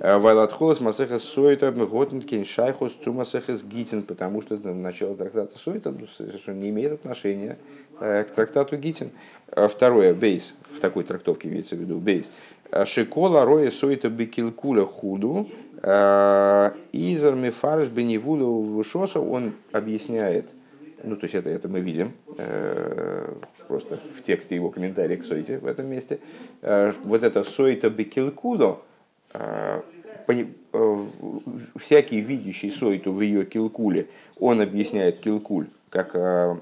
Э, 0.00 0.16
Вайлатхолос 0.16 0.80
Масехас 0.80 1.36
Готнкин 1.36 2.46
Шайхус 2.46 2.92
Цумасехас 3.04 3.62
Гитин, 3.62 4.02
потому 4.02 4.40
что 4.40 4.56
начало 4.56 5.14
трактата 5.14 5.52
ну, 5.90 6.06
совершенно 6.16 6.58
не 6.58 6.70
имеет 6.70 6.92
отношения 6.92 7.58
э, 8.00 8.24
к 8.24 8.30
трактату 8.30 8.78
Гитин. 8.78 9.10
Э, 9.48 9.68
второе, 9.68 10.14
бейс, 10.14 10.54
в 10.70 10.80
такой 10.80 11.04
трактовке 11.04 11.48
имеется 11.48 11.76
в 11.76 11.80
виду, 11.80 11.98
бейс. 11.98 12.32
Шикола 12.86 13.44
роя 13.44 13.70
Сойта 13.70 14.08
Бекилкуля 14.08 14.84
Худу, 14.84 15.48
Изер 15.82 17.34
Мефарш 17.34 17.88
Беневула 17.88 18.44
Вышоса, 18.44 19.18
он 19.20 19.54
объясняет, 19.72 20.50
ну 21.02 21.16
то 21.16 21.24
есть 21.24 21.34
это, 21.34 21.50
это 21.50 21.68
мы 21.68 21.80
видим, 21.80 22.12
просто 23.66 23.98
в 24.16 24.22
тексте 24.22 24.54
его 24.54 24.70
комментария 24.70 25.16
к 25.16 25.24
Сойте 25.24 25.58
в 25.58 25.66
этом 25.66 25.88
месте, 25.88 26.20
вот 26.62 27.24
это 27.24 27.42
Сойта 27.42 27.90
Бекилкуло, 27.90 28.78
Э, 28.78 28.82
э, 28.82 28.89
всякий 31.78 32.20
видящий 32.20 32.70
Сойту 32.70 33.12
в 33.12 33.20
ее 33.20 33.44
килкуле, 33.44 34.08
он 34.38 34.60
объясняет 34.60 35.18
килкуль 35.18 35.66
как 35.88 36.14
э, 36.14 36.56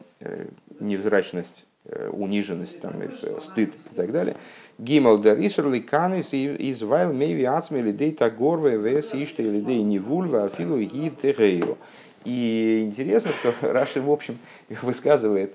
невзрачность, 0.80 1.66
униженность, 2.12 2.80
там, 2.80 2.94
стыд 3.40 3.74
и 3.74 3.96
так 3.96 4.12
далее. 4.12 4.36
Гимал 4.78 5.18
дарисер 5.18 5.68
ликанис 5.68 6.32
из 6.34 6.82
вайл 6.82 7.12
мейви 7.12 7.44
ацме 7.44 7.82
лидей 7.82 8.12
тагорве 8.12 8.76
вес 8.76 9.14
иште 9.14 9.42
лидей 9.42 9.82
невульва 9.82 10.44
афилу 10.44 10.78
ги 10.78 11.10
тегейру. 11.10 11.78
И 12.24 12.82
интересно, 12.84 13.30
что 13.32 13.54
Раши, 13.72 14.00
в 14.00 14.10
общем, 14.10 14.38
высказывает, 14.82 15.54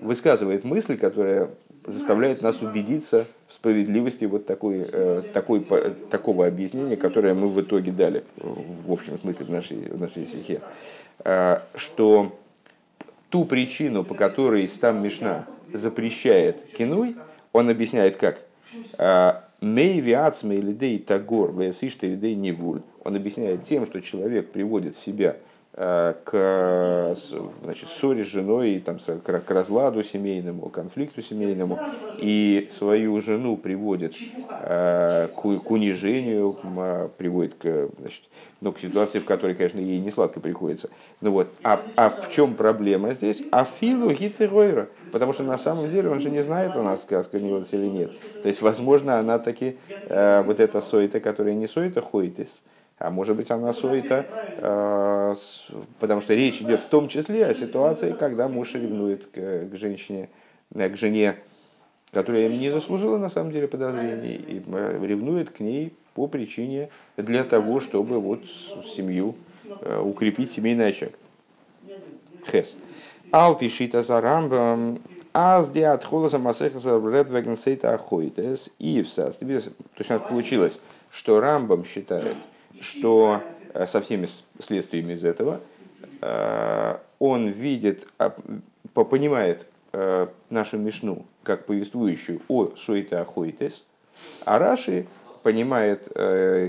высказывает 0.00 0.64
мысли, 0.64 0.96
которые 0.96 1.50
заставляет 1.86 2.42
нас 2.42 2.62
убедиться 2.62 3.26
в 3.48 3.52
справедливости 3.52 4.24
вот 4.24 4.46
такой, 4.46 4.86
э, 4.90 5.22
такой, 5.32 5.64
такого 6.10 6.46
объяснения, 6.46 6.96
которое 6.96 7.34
мы 7.34 7.48
в 7.48 7.60
итоге 7.60 7.92
дали, 7.92 8.24
в 8.36 8.92
общем 8.92 9.18
смысле, 9.18 9.46
в 9.46 9.50
нашей, 9.50 9.76
в 9.78 10.00
нашей 10.00 10.26
стихе, 10.26 10.60
э, 11.24 11.60
что 11.74 12.36
ту 13.30 13.44
причину, 13.44 14.04
по 14.04 14.14
которой 14.14 14.68
Стам 14.68 15.02
Мишна 15.02 15.46
запрещает 15.72 16.64
кинуй, 16.76 17.16
он 17.52 17.70
объясняет 17.70 18.16
как? 18.16 18.40
Э, 18.98 19.34
Мей 19.62 20.00
виацме 20.00 20.56
или 20.56 20.98
тагор, 20.98 21.50
весишта 21.58 22.06
или 22.06 22.34
невуль. 22.34 22.82
Он 23.04 23.16
объясняет 23.16 23.64
тем, 23.64 23.86
что 23.86 24.02
человек 24.02 24.50
приводит 24.50 24.96
себя 24.96 25.36
Э, 25.36 25.36
к 25.76 27.14
значит, 27.62 27.88
ссоре 27.90 28.24
с 28.24 28.28
женой, 28.28 28.82
там, 28.84 28.98
к 28.98 29.50
разладу 29.50 30.02
семейному, 30.02 30.70
конфликту 30.70 31.20
семейному, 31.20 31.78
и 32.18 32.68
свою 32.72 33.20
жену 33.20 33.58
приводит 33.58 34.14
э, 34.48 35.28
к 35.34 35.70
унижению, 35.70 36.56
приводит 37.18 37.56
к, 37.56 37.90
значит, 37.98 38.22
ну, 38.62 38.72
к 38.72 38.80
ситуации, 38.80 39.18
в 39.18 39.26
которой, 39.26 39.54
конечно, 39.54 39.78
ей 39.78 40.00
не 40.00 40.10
сладко 40.10 40.40
приходится. 40.40 40.88
Ну 41.20 41.30
вот, 41.32 41.48
а, 41.62 41.82
а 41.94 42.08
в 42.08 42.32
чем 42.32 42.54
проблема 42.54 43.12
здесь? 43.12 43.42
А 43.52 43.64
филу 43.64 44.10
гитеройра, 44.10 44.88
потому 45.12 45.34
что 45.34 45.42
на 45.42 45.58
самом 45.58 45.90
деле 45.90 46.08
он 46.08 46.20
же 46.20 46.30
не 46.30 46.42
знает, 46.42 46.74
она 46.74 46.96
не 46.96 47.50
или 47.50 47.86
нет. 47.86 48.12
То 48.42 48.48
есть, 48.48 48.62
возможно, 48.62 49.18
она 49.18 49.38
таки, 49.38 49.76
э, 49.88 50.42
вот 50.42 50.58
эта 50.58 50.80
сойта, 50.80 51.20
которая 51.20 51.54
не 51.54 51.66
сойта, 51.66 52.00
ходит 52.00 52.40
из 52.40 52.62
а 52.98 53.10
может 53.10 53.36
быть 53.36 53.50
она 53.50 53.72
сойта, 53.72 54.26
э, 54.56 55.34
потому 56.00 56.20
что 56.20 56.34
речь 56.34 56.62
идет 56.62 56.80
в 56.80 56.88
том 56.88 57.08
числе 57.08 57.46
о 57.46 57.54
ситуации, 57.54 58.12
когда 58.12 58.48
муж 58.48 58.74
ревнует 58.74 59.26
к, 59.26 59.68
к 59.70 59.76
женщине, 59.76 60.30
э, 60.74 60.88
к 60.88 60.96
жене, 60.96 61.36
которая 62.12 62.48
не 62.48 62.70
заслужила 62.70 63.18
на 63.18 63.28
самом 63.28 63.52
деле 63.52 63.68
подозрений, 63.68 64.34
и 64.36 64.62
э, 64.66 65.06
ревнует 65.06 65.50
к 65.50 65.60
ней 65.60 65.94
по 66.14 66.26
причине 66.26 66.88
для 67.18 67.44
того, 67.44 67.80
чтобы 67.80 68.18
вот 68.18 68.44
семью 68.86 69.34
укрепить 70.00 70.52
семейный 70.52 70.88
очаг. 70.88 71.10
Хес. 72.50 72.76
Ал 73.32 73.58
пишит 73.58 73.92
за 73.92 74.20
рамбам, 74.20 75.00
аз 75.34 75.68
диат 75.70 76.04
холоза 76.04 76.38
масехаса 76.38 76.96
редвеген 76.96 77.56
сейта 77.56 77.92
ахойтес. 77.92 78.70
И 78.78 79.02
в 79.02 79.14
То 79.14 79.34
есть 79.98 80.26
получилось, 80.28 80.80
что 81.10 81.40
рамбам 81.40 81.84
считает, 81.84 82.36
что 82.80 83.42
э, 83.74 83.86
со 83.86 84.00
всеми 84.00 84.28
следствиями 84.60 85.14
из 85.14 85.24
этого 85.24 85.60
э, 86.20 86.96
он 87.18 87.48
видит, 87.48 88.06
а, 88.18 88.34
понимает 88.92 89.66
э, 89.92 90.26
нашу 90.50 90.78
Мишну 90.78 91.24
как 91.42 91.66
повествующую 91.66 92.40
о 92.48 92.72
Суэте 92.76 93.16
Ахойтес, 93.16 93.84
а 94.44 94.58
Раши 94.58 95.06
понимает 95.42 96.08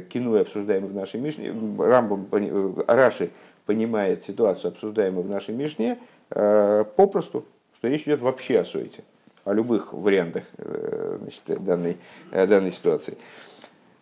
кино, 0.09 0.35
обсуждаемое 0.35 0.91
в 0.91 0.93
нашей 0.93 1.19
Мишне, 1.19 1.51
Рамбам, 1.79 2.27
Раши 2.85 3.31
понимает 3.65 4.23
ситуацию, 4.23 4.69
обсуждаемую 4.69 5.23
в 5.23 5.29
нашей 5.29 5.55
Мишне, 5.55 5.97
попросту, 6.29 7.45
что 7.75 7.87
речь 7.87 8.03
идет 8.03 8.19
вообще 8.19 8.59
о 8.59 8.65
Суэте, 8.65 9.03
о 9.45 9.53
любых 9.53 9.93
вариантах 9.93 10.43
значит, 10.57 11.41
данной, 11.65 11.97
данной 12.31 12.71
ситуации. 12.71 13.17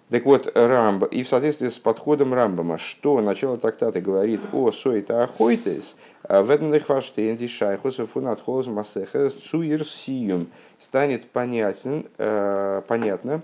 Так 0.10 0.24
вот, 0.26 0.52
Рамба, 0.56 1.08
и 1.08 1.24
в 1.24 1.28
соответствии 1.28 1.68
с 1.68 1.80
подходом 1.80 2.34
Рамбама, 2.34 2.78
что 2.78 3.20
начало 3.22 3.58
трактата 3.58 4.00
говорит 4.02 4.40
о 4.54 4.72
сойта 4.72 5.24
ахойтес, 5.24 5.96
а 6.22 6.44
в 6.44 6.52
этом 6.52 6.72
дехваштейн 6.72 7.36
дишайхус 7.36 7.96
фунат 7.96 8.40
холос 8.40 8.68
масеха 8.68 9.32
суирсиюм 9.32 10.48
станет 10.78 11.32
понятен, 11.32 12.06
э, 12.20 12.84
понятно 12.88 13.42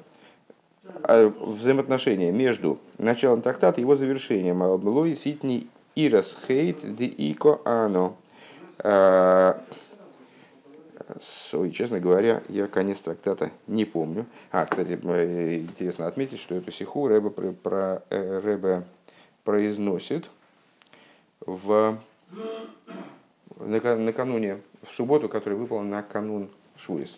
э, 1.04 1.32
взаимоотношение 1.40 2.32
между 2.32 2.78
началом 3.00 3.42
трактата 3.42 3.80
и 3.80 3.82
его 3.82 3.96
завершением. 3.96 4.62
Алблой 4.62 5.16
ситни 5.16 5.68
ирас 5.96 6.38
хейт 6.48 6.96
де 6.96 7.06
ико 7.06 7.60
ано. 7.66 8.14
Э, 11.12 11.58
Ой, 11.58 11.72
честно 11.72 12.00
говоря, 12.00 12.42
я 12.50 12.68
конец 12.68 13.02
трактата 13.02 13.52
не 13.68 13.86
помню. 13.86 14.26
А, 14.52 14.66
кстати, 14.66 14.94
интересно 14.94 16.08
отметить, 16.08 16.40
что 16.40 16.56
эту 16.56 16.72
сиху 16.72 17.08
Рэбе, 17.08 17.30
про, 17.30 17.52
про, 17.52 18.04
э, 18.10 18.40
Рэбе 18.40 18.84
произносит 19.44 20.30
в, 21.46 21.98
накануне, 23.58 24.62
в 24.84 24.94
субботу, 24.94 25.30
которая 25.30 25.60
выпала 25.60 25.82
на 25.82 26.04
канун 26.04 26.50
Швуис. 26.78 27.18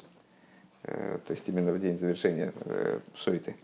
Э, 0.84 1.20
то 1.26 1.32
есть 1.32 1.48
именно 1.50 1.72
в 1.72 1.80
день 1.80 1.98
завершения 1.98 2.54
э, 2.66 3.00
Сойты. 3.16 3.56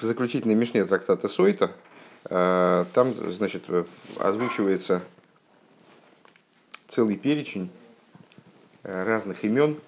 В 0.00 0.04
заключительной 0.04 0.54
мишне 0.54 0.84
трактата 0.84 1.28
Сойта 1.28 1.72
там, 2.24 3.12
значит, 3.14 3.64
озвучивается 4.18 5.02
целый 6.88 7.16
перечень 7.16 7.70
э, 8.82 9.04
разных 9.04 9.44
имен 9.44 9.78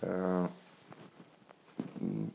э, 0.00 0.46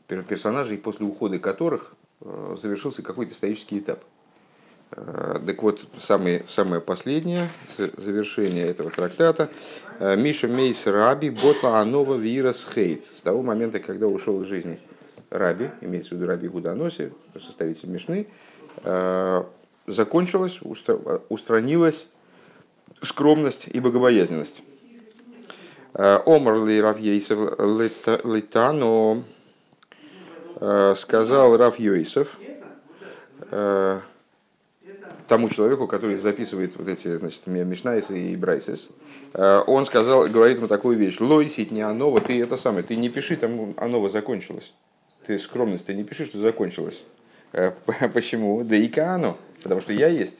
персонажей, 0.06 0.78
после 0.78 1.06
ухода 1.06 1.38
которых 1.38 1.94
э, 2.20 2.56
завершился 2.60 3.02
какой-то 3.02 3.32
исторический 3.32 3.78
этап. 3.78 4.02
Так 4.90 5.62
вот, 5.62 5.86
самое, 5.98 6.46
самое 6.48 6.80
последнее 6.80 7.50
завершение 7.76 8.66
этого 8.68 8.90
трактата. 8.90 9.50
Миша 10.00 10.48
Мейс 10.48 10.86
Раби 10.86 11.28
Ботла 11.28 11.80
Анова 11.80 12.14
Вирас 12.14 12.66
Хейт. 12.74 13.04
С 13.14 13.20
того 13.20 13.42
момента, 13.42 13.80
когда 13.80 14.06
ушел 14.06 14.40
из 14.40 14.46
жизни 14.46 14.80
Раби, 15.28 15.68
имеется 15.82 16.14
в 16.14 16.16
виду 16.16 16.26
Раби 16.26 16.48
Гуданоси, 16.48 17.12
составитель 17.34 17.90
Мишны, 17.90 18.28
закончилась, 19.86 20.58
устранилась 21.28 22.08
скромность 23.02 23.68
и 23.72 23.80
богобоязненность. 23.80 24.62
Омар 25.94 26.64
ли 26.64 26.80
Рав 26.80 26.98
Ейсов 26.98 27.58
Литано 27.58 29.22
сказал 30.94 31.56
Рав 31.56 31.78
Йойсов, 31.78 32.38
тому 35.28 35.50
человеку, 35.50 35.86
который 35.86 36.16
записывает 36.16 36.76
вот 36.76 36.88
эти, 36.88 37.16
значит, 37.16 37.46
Мишнайсы 37.46 38.18
и 38.18 38.36
Брайсис, 38.36 38.88
э, 39.34 39.62
он 39.66 39.86
сказал, 39.86 40.26
говорит 40.26 40.56
ему 40.56 40.68
такую 40.68 40.96
вещь, 40.96 41.20
лойсить 41.20 41.70
не 41.70 41.82
Анова, 41.82 42.20
ты 42.20 42.42
это 42.42 42.56
самое, 42.56 42.82
ты 42.82 42.96
не 42.96 43.10
пиши, 43.10 43.36
там 43.36 43.74
Анова 43.76 44.08
закончилась. 44.08 44.72
Ты 45.26 45.38
скромность, 45.38 45.84
ты 45.84 45.94
не 45.94 46.04
пиши, 46.04 46.24
что 46.24 46.38
закончилась. 46.38 47.04
Э, 47.52 47.72
почему? 48.14 48.64
Да 48.64 48.74
и 48.74 48.88
Каано, 48.88 49.36
потому 49.62 49.82
что 49.82 49.92
я 49.92 50.08
есть. 50.08 50.36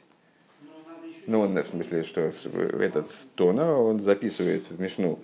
Ну, 1.28 1.40
он, 1.40 1.62
в 1.62 1.66
смысле, 1.66 2.04
что 2.04 2.22
этот 2.22 3.10
Тона, 3.34 3.78
он 3.78 4.00
записывает 4.00 4.62
в 4.70 4.80
Мишну, 4.80 5.18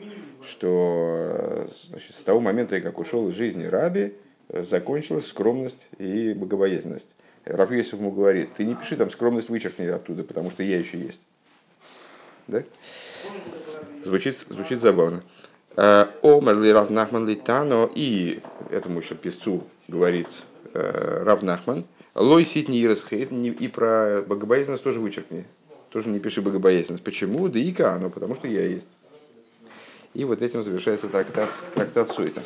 что 0.47 1.67
значит, 1.89 2.15
с 2.15 2.23
того 2.23 2.41
момента, 2.41 2.79
как 2.83 2.99
ушел 2.99 3.31
из 3.31 3.35
жизни 3.37 3.65
Раби, 3.65 4.13
закончилась 4.51 5.27
скромность 5.27 5.89
и 5.97 6.35
богобоязненность. 6.35 7.09
Рафьесов 7.47 8.01
ему 8.01 8.11
говорит, 8.11 8.51
ты 8.55 8.65
не 8.65 8.75
пиши 8.75 8.97
там 8.97 9.11
скромность 9.11 9.49
вычеркни 9.49 9.87
оттуда, 9.87 10.25
потому 10.25 10.51
что 10.51 10.63
я 10.63 10.79
еще 10.79 10.99
есть. 10.99 11.21
Да? 12.49 12.63
Звучит, 14.05 14.45
звучит 14.51 14.83
забавно. 14.83 15.23
Э, 15.75 16.05
Омер 16.23 16.61
ли 16.61 16.71
Рав 16.71 16.91
Нахман 16.91 17.27
Литано, 17.27 17.89
и 17.95 18.43
этому 18.71 19.01
еще 19.01 19.15
писцу 19.15 19.63
говорит 19.89 20.29
э, 20.75 21.23
Рав 21.25 21.41
Нахман, 21.41 21.87
Лой 22.15 22.45
сит 22.45 22.69
не 22.69 22.79
и 22.83 23.69
про 23.69 24.23
богобоязненность 24.27 24.85
тоже 24.85 25.01
вычеркни. 25.01 25.47
Тоже 25.95 26.09
не 26.09 26.19
пиши 26.19 26.43
богобоязненность. 26.43 27.05
Почему? 27.05 27.49
Да 27.49 27.61
и 27.61 27.71
ка, 27.71 27.97
ну 28.01 28.11
потому 28.11 28.35
что 28.35 28.49
я 28.49 28.67
есть. 28.67 28.89
И 30.13 30.25
вот 30.25 30.43
этим 30.43 30.65
завершается 30.65 31.07
трактат, 31.07 31.49
трактат 31.73 32.11
Суйта. 32.11 32.43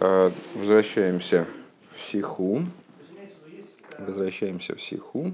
Э, 0.00 0.32
возвращаемся 0.56 1.46
в 1.96 2.02
Сиху. 2.02 2.62
Возвращаемся 3.96 4.74
в 4.74 4.82
Сиху. 4.82 5.32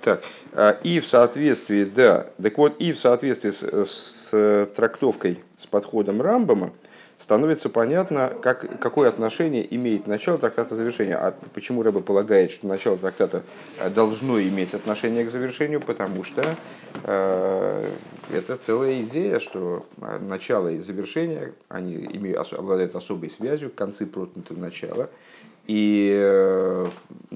Так, 0.00 0.24
а, 0.54 0.80
и 0.82 1.00
в 1.00 1.06
соответствии, 1.06 1.84
да, 1.84 2.26
так 2.42 2.56
вот, 2.56 2.80
и 2.80 2.94
в 2.94 2.98
соответствии 2.98 3.50
с, 3.50 3.60
с 3.60 4.70
трактовкой, 4.74 5.42
с 5.58 5.66
подходом 5.66 6.22
Рамбама, 6.22 6.72
становится 7.18 7.68
понятно, 7.68 8.32
как, 8.42 8.78
какое 8.78 9.08
отношение 9.08 9.74
имеет 9.74 10.06
начало 10.06 10.38
трактата 10.38 10.74
завершения. 10.74 11.16
А 11.16 11.34
почему 11.54 11.82
Рэба 11.82 12.00
полагает, 12.00 12.50
что 12.50 12.66
начало 12.66 12.98
трактата 12.98 13.42
э, 13.78 13.90
должно 13.90 14.40
иметь 14.40 14.74
отношение 14.74 15.24
к 15.24 15.30
завершению? 15.30 15.80
Потому 15.80 16.24
что 16.24 16.56
э, 17.04 17.90
это 18.32 18.56
целая 18.56 19.02
идея, 19.02 19.40
что 19.40 19.86
э, 20.00 20.18
начало 20.20 20.68
и 20.68 20.78
завершение, 20.78 21.54
они 21.68 21.94
имеют, 21.94 22.52
обладают 22.52 22.94
особой 22.94 23.30
связью, 23.30 23.70
концы 23.70 24.06
проткнуты 24.06 24.54
в 24.54 24.58
начало. 24.58 25.08
И 25.66 26.12
э, 26.14 26.88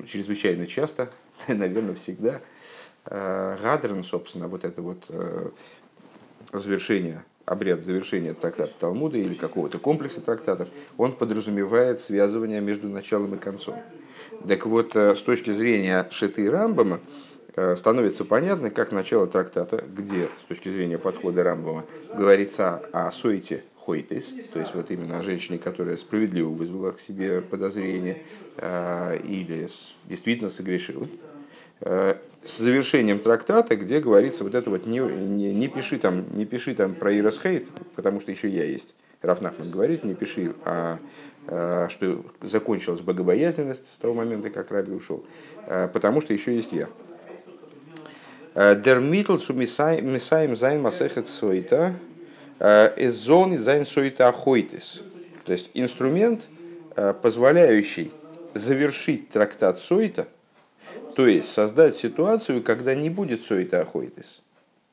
чрезвычайно 0.06 0.66
часто, 0.66 1.10
наверное, 1.48 1.94
всегда, 1.94 2.40
э, 3.06 3.56
Гадрен, 3.62 4.04
собственно, 4.04 4.46
вот 4.46 4.64
это 4.64 4.82
вот 4.82 5.06
э, 5.08 5.50
завершение 6.52 7.24
обряд 7.50 7.82
завершения 7.82 8.32
трактата 8.32 8.72
Талмуда 8.78 9.18
или 9.18 9.34
какого-то 9.34 9.78
комплекса 9.78 10.20
трактатов, 10.20 10.68
он 10.96 11.12
подразумевает 11.12 11.98
связывание 11.98 12.60
между 12.60 12.88
началом 12.88 13.34
и 13.34 13.38
концом. 13.38 13.74
Так 14.46 14.66
вот, 14.66 14.94
э, 14.94 15.16
с 15.16 15.20
точки 15.20 15.50
зрения 15.50 16.06
Шиты 16.12 16.44
и 16.44 16.48
Рамбама, 16.48 17.00
э, 17.56 17.74
становится 17.74 18.24
понятно, 18.24 18.70
как 18.70 18.92
начало 18.92 19.26
трактата, 19.26 19.84
где 19.84 20.28
с 20.44 20.48
точки 20.48 20.68
зрения 20.68 20.96
подхода 20.96 21.42
Рамбама 21.42 21.84
говорится 22.14 22.76
о 22.92 23.10
суете 23.10 23.64
хойтес, 23.74 24.32
то 24.52 24.60
есть 24.60 24.72
вот 24.76 24.92
именно 24.92 25.18
о 25.18 25.22
женщине, 25.22 25.58
которая 25.58 25.96
справедливо 25.96 26.50
вызвала 26.50 26.92
к 26.92 27.00
себе 27.00 27.40
подозрение 27.40 28.22
э, 28.58 29.18
или 29.24 29.68
действительно 30.04 30.50
согрешила, 30.50 31.08
с 32.42 32.58
завершением 32.58 33.18
трактата, 33.18 33.76
где 33.76 34.00
говорится 34.00 34.44
вот 34.44 34.54
это 34.54 34.70
вот 34.70 34.86
не, 34.86 34.98
не, 34.98 35.54
не 35.54 35.68
пиши 35.68 35.98
там, 35.98 36.24
не 36.34 36.46
пиши 36.46 36.74
там 36.74 36.94
про 36.94 37.16
Ирасхейт, 37.16 37.68
потому 37.94 38.20
что 38.20 38.30
еще 38.30 38.48
я 38.48 38.64
есть. 38.64 38.94
Рафнахман 39.22 39.70
говорит, 39.70 40.04
не 40.04 40.14
пиши, 40.14 40.54
а, 40.64 40.98
а 41.46 41.88
что 41.90 42.24
закончилась 42.40 43.00
богобоязненность 43.00 43.92
с 43.92 43.98
того 43.98 44.14
момента, 44.14 44.48
как 44.48 44.70
Раби 44.70 44.92
ушел, 44.92 45.24
а, 45.66 45.88
потому 45.88 46.22
что 46.22 46.32
еще 46.32 46.54
есть 46.54 46.72
я. 46.72 46.88
Дермитл 48.54 49.38
су 49.38 49.52
мисаем 49.52 50.56
зайн 50.56 50.82
масехет 50.82 51.28
сойта, 51.28 51.94
эзон 52.58 53.56
зайн 53.58 53.86
сойта 53.86 54.28
ахойтис. 54.28 55.02
То 55.44 55.52
есть 55.52 55.70
инструмент, 55.74 56.48
позволяющий 57.22 58.10
завершить 58.54 59.28
трактат 59.28 59.78
сойта– 59.78 60.26
то 61.20 61.26
есть 61.26 61.52
создать 61.52 61.98
ситуацию, 61.98 62.62
когда 62.62 62.94
не 62.94 63.10
будет 63.10 63.44
сойта 63.44 63.82
ахойтис. 63.82 64.40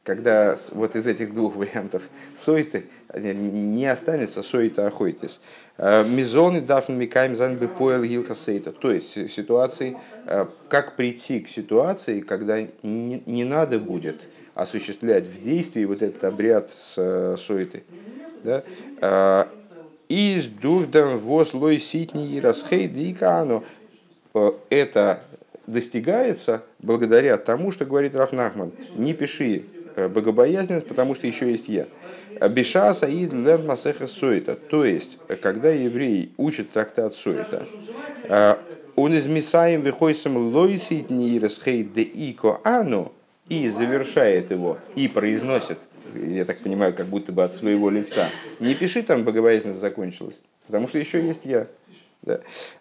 Когда 0.04 0.58
вот 0.72 0.98
из 0.98 1.08
этих 1.08 1.34
двух 1.34 1.56
вариантов 1.56 2.04
сойты 2.36 2.84
не 3.16 3.86
останется 3.86 4.44
сойта 4.44 4.88
ахойтис. 4.88 5.40
Э, 5.78 6.04
Мизоны 6.04 6.60
дафн 6.60 6.96
микаем 6.96 7.38
занбы 7.38 7.70
поэл 7.70 8.04
гилха 8.04 8.36
сейта. 8.36 8.74
То 8.74 8.92
есть 8.92 9.32
ситуации, 9.32 9.96
э, 10.26 10.48
как 10.68 10.98
прийти 10.98 11.40
к 11.40 11.48
ситуации, 11.48 12.20
когда 12.20 12.60
не, 12.84 13.46
надо 13.46 13.80
будет 13.80 14.28
осуществлять 14.54 15.28
в 15.28 15.42
действии 15.42 15.86
вот 15.86 16.02
этот 16.02 16.26
обряд 16.26 16.70
с 16.70 16.96
э, 16.98 17.38
сойты. 17.38 17.86
Да? 18.44 19.48
Из 20.10 20.48
духдам 20.48 21.20
воз 21.20 21.54
лой 21.54 21.80
ситни 21.80 22.34
и 22.34 22.42
расхейд 22.42 22.98
и 22.98 23.16
Это 24.70 25.22
достигается 25.68 26.64
благодаря 26.80 27.38
тому, 27.38 27.72
что 27.72 27.86
говорит 27.86 28.16
Рафнахман. 28.16 28.72
Не 28.96 29.14
пиши 29.14 29.66
э, 29.96 30.08
богобоязненность, 30.08 30.88
потому 30.88 31.14
что 31.14 31.28
еще 31.28 31.52
есть 31.52 31.70
я. 31.70 31.88
Биша 32.50 32.94
Саид 32.94 33.34
Лерн 33.34 33.66
Масеха 33.66 34.08
Суэта. 34.08 34.56
То 34.56 34.86
есть, 34.86 35.18
когда 35.42 35.70
еврей 35.70 36.32
учит 36.38 36.72
трактат 36.72 37.14
Суэта, 37.14 37.68
э, 38.24 38.56
он 38.96 39.14
из 39.14 39.28
Мисаем 39.28 39.82
выходим 39.82 40.38
лойсит 40.38 41.12
ниресхейд 41.12 41.94
де 41.94 42.02
ико 42.02 42.60
ану, 42.64 43.12
и 43.50 43.70
завершает 43.70 44.52
его, 44.52 44.78
и 44.96 45.08
произносит, 45.08 45.80
я 46.16 46.46
так 46.46 46.58
понимаю, 46.60 46.94
как 46.94 47.08
будто 47.08 47.32
бы 47.32 47.44
от 47.44 47.54
своего 47.54 47.90
лица. 47.90 48.28
Не 48.60 48.76
пиши 48.76 49.04
там 49.04 49.24
богобоязненность 49.24 49.80
закончилась, 49.80 50.40
потому 50.66 50.88
что 50.88 50.98
еще 50.98 51.26
есть 51.26 51.46
я. 51.46 51.68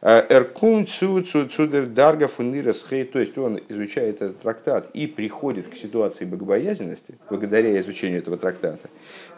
Эркун 0.00 0.86
цу 0.86 1.22
цу 1.22 1.46
цудер 1.46 1.86
дарга 1.86 2.28
фунирас 2.28 2.84
хей, 2.88 3.04
то 3.04 3.18
есть 3.18 3.38
он 3.38 3.60
изучает 3.68 4.22
этот 4.22 4.40
трактат 4.40 4.90
и 4.92 5.06
приходит 5.06 5.68
к 5.68 5.74
ситуации 5.74 6.24
богобоязненности 6.24 7.14
благодаря 7.28 7.78
изучению 7.80 8.18
этого 8.18 8.36
трактата. 8.36 8.88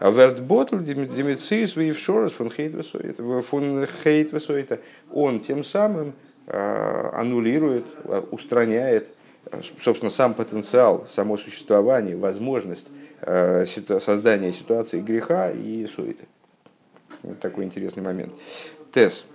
А 0.01 0.11
Вертботл 0.11 0.79
демициус 0.79 1.77
вейвшорас 1.77 2.33
фун 2.33 2.51
хейт 2.51 2.75
хейт 4.05 4.81
он 5.13 5.41
тем 5.41 5.65
самым 5.65 6.15
а, 6.47 7.11
аннулирует, 7.15 7.87
а, 8.05 8.27
устраняет, 8.31 9.09
собственно, 9.81 10.11
сам 10.11 10.35
потенциал, 10.35 11.07
само 11.07 11.37
существование, 11.37 12.17
возможность 12.17 12.87
создания 14.01 14.53
ситуации 14.53 15.01
греха 15.01 15.51
и 15.51 15.85
суеты. 15.87 16.27
Вот 17.23 17.41
такой 17.41 17.65
интересный 17.65 18.03
момент. 18.03 18.33
Тес. 18.93 19.27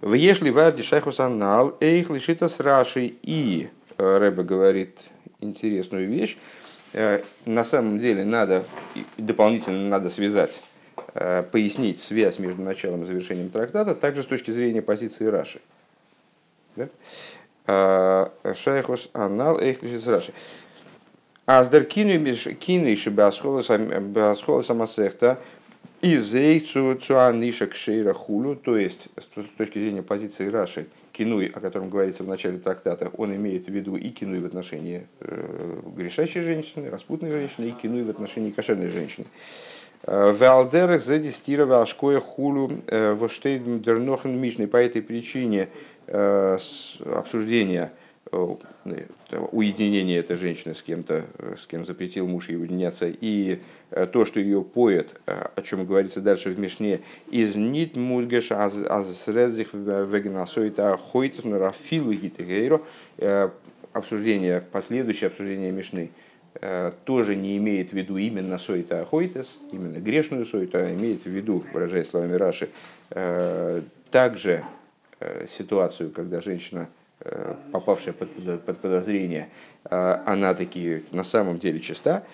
В 0.00 0.12
ешли 0.14 0.50
варди 0.50 0.82
шайхусанал, 0.82 1.76
эйх 1.80 2.10
лишита 2.10 2.48
с 2.48 2.60
Рашей. 2.60 3.18
И 3.22 3.68
э, 3.96 4.18
Рэбе 4.18 4.44
говорит 4.44 5.10
интересную 5.40 6.08
вещь. 6.08 6.38
Э, 6.92 7.22
на 7.44 7.64
самом 7.64 7.98
деле 7.98 8.24
надо, 8.24 8.64
дополнительно 9.16 9.88
надо 9.88 10.08
связать, 10.08 10.62
э, 11.14 11.42
пояснить 11.42 12.00
связь 12.00 12.38
между 12.38 12.62
началом 12.62 13.02
и 13.02 13.06
завершением 13.06 13.50
трактата, 13.50 13.96
также 13.96 14.22
с 14.22 14.26
точки 14.26 14.52
зрения 14.52 14.82
позиции 14.82 15.26
Раши. 15.26 15.60
Шайхус 17.66 19.10
анал 19.12 19.58
эйх 19.58 19.82
лишит 19.82 20.04
с 20.04 20.06
Рашей. 20.06 20.34
Аздер 21.44 21.84
кину 21.84 22.12
и 22.12 22.96
шибасхола 22.96 23.62
самасехта 24.62 25.38
из 26.00 26.34
эйцу 26.34 26.94
цуаниша 26.94 27.66
кшейра 27.66 28.12
хулу, 28.12 28.54
то 28.54 28.76
есть 28.76 29.08
с 29.16 29.56
точки 29.56 29.78
зрения 29.78 30.02
позиции 30.02 30.48
Раши, 30.48 30.86
кинуй, 31.12 31.46
о 31.46 31.60
котором 31.60 31.90
говорится 31.90 32.22
в 32.22 32.28
начале 32.28 32.58
трактата, 32.58 33.10
он 33.16 33.34
имеет 33.34 33.66
в 33.66 33.70
виду 33.70 33.96
и 33.96 34.10
кинуй 34.10 34.38
в 34.38 34.46
отношении 34.46 35.06
э, 35.20 35.80
грешащей 35.96 36.42
женщины, 36.42 36.90
распутной 36.90 37.30
женщины, 37.30 37.66
и 37.66 37.72
кинуй 37.72 38.04
в 38.04 38.10
отношении 38.10 38.50
кошерной 38.50 38.88
женщины. 38.88 39.26
Э, 40.04 40.32
Валдер 40.32 40.98
задистировал 40.98 41.84
шкоя 41.86 42.20
хулу 42.20 42.70
э, 42.86 43.14
воштейдм 43.14 43.80
дернохен 43.80 44.38
мишной. 44.38 44.68
По 44.68 44.76
этой 44.76 45.02
причине 45.02 45.68
э, 46.06 46.58
уединения 49.30 50.18
этой 50.18 50.36
женщины 50.36 50.74
с 50.74 50.82
кем-то, 50.82 51.26
с 51.56 51.66
кем 51.66 51.84
запретил 51.84 52.26
муж 52.26 52.48
ей 52.48 52.56
уединяться, 52.56 53.06
и 53.08 53.60
то, 54.12 54.24
что 54.24 54.40
ее 54.40 54.62
поет, 54.62 55.20
о 55.26 55.62
чем 55.62 55.84
говорится 55.86 56.20
дальше 56.20 56.50
в 56.50 56.58
Мишне, 56.58 57.00
из 57.30 57.54
нит 57.54 57.96
мудгеш 57.96 58.52
аз 58.52 59.28
редзих 59.28 59.74
вегнасойта 59.74 60.96
хойтес 60.96 61.44
нарафилу 61.44 62.12
гитегейро, 62.12 62.80
обсуждение, 63.92 64.62
последующее 64.72 65.28
обсуждение 65.28 65.72
Мишны, 65.72 66.10
тоже 67.04 67.36
не 67.36 67.56
имеет 67.58 67.90
в 67.90 67.92
виду 67.92 68.16
именно 68.16 68.58
сойта 68.58 69.02
ахойтес, 69.02 69.58
именно 69.70 69.98
грешную 69.98 70.44
сойта, 70.44 70.78
а 70.78 70.94
имеет 70.94 71.24
в 71.24 71.28
виду, 71.28 71.64
выражаясь 71.72 72.08
словами 72.08 72.32
Раши, 72.32 72.70
также 74.10 74.64
ситуацию, 75.46 76.10
когда 76.10 76.40
женщина 76.40 76.88
Э, 76.88 76.97
попавшая 77.72 78.14
под, 78.14 78.30
под 78.64 78.78
подозрение, 78.78 79.48
э, 79.84 80.22
она 80.26 80.54
таки 80.54 81.02
на 81.12 81.24
самом 81.24 81.58
деле 81.58 81.80
чиста. 81.80 82.24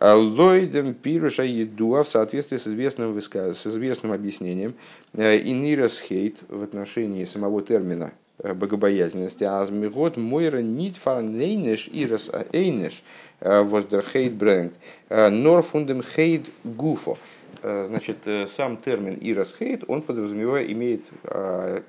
Лойдем 0.00 0.94
пируша 0.94 1.42
едуа 1.42 2.04
в 2.04 2.08
соответствии 2.08 2.58
с 2.58 2.66
известным, 2.66 3.18
с 3.20 3.66
известным 3.66 4.12
объяснением 4.12 4.74
э, 5.14 5.38
инирас 5.38 6.00
хейт 6.00 6.36
в 6.48 6.62
отношении 6.62 7.24
самого 7.24 7.62
термина 7.62 8.12
богобоязненности. 8.38 9.44
Азмигот 9.44 10.16
мойра 10.16 10.58
нит 10.58 10.96
фарнейнеш 10.96 11.88
ирас 11.90 12.30
эйнеш 12.52 13.02
воздер 13.40 14.04
хейт 14.04 14.34
брэнгт 14.34 14.74
нор 15.08 15.62
фундем 15.62 16.02
хейт 16.02 16.46
гуфо. 16.62 17.16
Значит, 17.62 18.18
сам 18.54 18.76
термин 18.76 19.18
ирас 19.20 19.54
хейт, 19.58 19.84
он 19.88 20.02
подразумевает, 20.02 20.70
имеет 20.70 21.06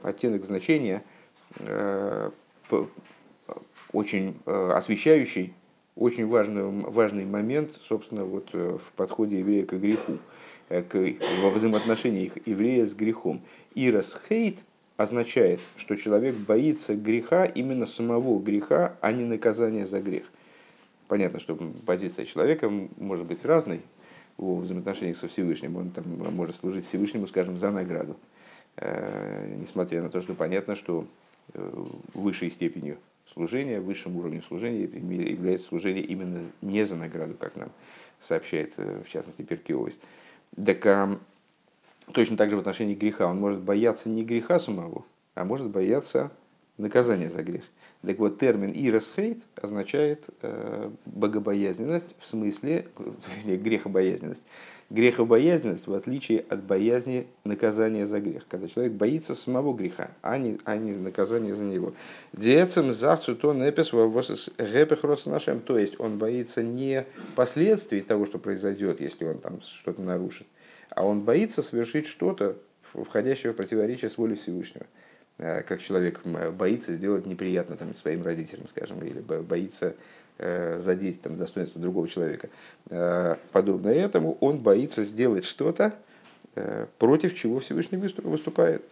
оттенок 0.01 0.45
значения– 0.45 1.03
Э, 1.59 2.29
очень 3.91 4.37
э, 4.45 4.71
освещающий 4.73 5.53
очень 5.95 6.27
важный, 6.27 6.63
важный 6.63 7.25
момент, 7.25 7.71
собственно, 7.81 8.23
вот 8.23 8.49
э, 8.53 8.77
в 8.77 8.91
подходе 8.93 9.39
еврея 9.39 9.65
к 9.65 9.73
греху, 9.73 10.19
к, 10.69 11.15
во 11.41 11.49
взаимоотношениях 11.49 12.33
еврея 12.45 12.85
с 12.85 12.93
грехом. 12.93 13.41
Ирас 13.73 14.15
хейт 14.29 14.59
означает, 14.95 15.59
что 15.75 15.95
человек 15.95 16.35
боится 16.35 16.95
греха, 16.95 17.45
именно 17.45 17.85
самого 17.85 18.39
греха, 18.39 18.95
а 19.01 19.11
не 19.11 19.23
наказания 19.23 19.87
за 19.87 19.99
грех. 19.99 20.25
Понятно, 21.07 21.39
что 21.39 21.57
позиция 21.85 22.25
человека 22.25 22.69
может 22.69 23.25
быть 23.25 23.43
разной 23.43 23.81
в 24.37 24.59
взаимоотношениях 24.59 25.17
со 25.17 25.27
Всевышним. 25.27 25.77
Он 25.77 25.89
там 25.89 26.03
может 26.35 26.57
служить 26.57 26.85
Всевышнему, 26.85 27.27
скажем, 27.27 27.57
за 27.57 27.71
награду. 27.71 28.17
Несмотря 28.75 30.03
на 30.03 30.09
то, 30.09 30.21
что 30.21 30.35
понятно, 30.35 30.75
что 30.75 31.07
Э, 31.07 31.26
высшей 32.13 32.49
степенью 32.49 32.97
служения, 33.33 33.79
высшим 33.79 34.17
уровнем 34.17 34.43
служения 34.43 34.83
является 34.83 35.67
служение 35.67 36.03
именно 36.03 36.43
не 36.61 36.85
за 36.85 36.95
награду, 36.95 37.35
как 37.35 37.55
нам 37.55 37.69
сообщает, 38.19 38.73
э, 38.77 39.03
в 39.05 39.09
частности, 39.09 39.43
Перкиовость. 39.43 39.99
Так 40.65 40.85
а, 40.85 41.19
точно 42.11 42.37
так 42.37 42.49
же 42.49 42.55
в 42.55 42.59
отношении 42.59 42.95
греха. 42.95 43.27
Он 43.27 43.39
может 43.39 43.59
бояться 43.59 44.09
не 44.09 44.23
греха 44.23 44.59
самого, 44.59 45.05
а 45.35 45.45
может 45.45 45.67
бояться 45.67 46.31
наказания 46.77 47.29
за 47.29 47.43
грех. 47.43 47.63
Так 48.05 48.19
вот, 48.19 48.39
термин 48.39 48.71
«иросхейт» 48.75 49.41
означает 49.55 50.25
э, 50.41 50.91
богобоязненность, 51.05 52.15
в 52.19 52.27
смысле, 52.27 52.87
грехобоязненность, 53.45 54.43
грехобоязненность 54.89 55.87
в 55.87 55.93
отличие 55.93 56.45
от 56.47 56.63
боязни 56.63 57.27
наказания 57.43 58.05
за 58.05 58.19
грех, 58.19 58.47
когда 58.47 58.67
человек 58.67 58.93
боится 58.93 59.33
самого 59.33 59.73
греха, 59.73 60.11
а 60.21 60.37
не, 60.37 60.59
а 60.63 60.77
не 60.77 60.93
наказания 60.93 61.55
за 61.55 61.63
него. 61.63 61.93
Децем 62.33 62.93
захцу 62.93 63.35
то 63.35 63.53
непес 63.53 63.91
нашим, 65.25 65.59
то 65.59 65.77
есть 65.77 65.99
он 65.99 66.19
боится 66.19 66.61
не 66.61 67.03
последствий 67.35 68.01
того, 68.01 68.27
что 68.27 68.37
произойдет, 68.37 69.01
если 69.01 69.25
он 69.25 69.39
там 69.39 69.61
что-то 69.61 70.01
нарушит, 70.01 70.47
а 70.91 71.03
он 71.03 71.21
боится 71.21 71.63
совершить 71.63 72.05
что-то, 72.05 72.57
входящего 72.93 73.53
в 73.53 73.55
противоречие 73.55 74.09
с 74.09 74.17
волей 74.17 74.35
Всевышнего 74.35 74.85
как 75.37 75.81
человек 75.81 76.21
боится 76.25 76.93
сделать 76.93 77.25
неприятно 77.25 77.77
там, 77.77 77.93
своим 77.93 78.23
родителям, 78.23 78.67
скажем, 78.67 79.03
или 79.03 79.19
боится 79.19 79.95
Э, 80.39 80.77
задеть 80.77 81.19
там, 81.23 81.35
достоинство 81.35 81.81
другого 81.81 82.07
человека. 82.07 82.49
Э, 82.91 83.37
подобно 83.51 83.87
этому 83.87 84.37
он 84.39 84.59
боится 84.59 85.03
сделать 85.03 85.45
что-то, 85.45 85.95
э, 86.53 86.85
против 86.99 87.33
чего 87.33 87.59
Всевышний 87.59 87.97
выступает. 87.97 88.83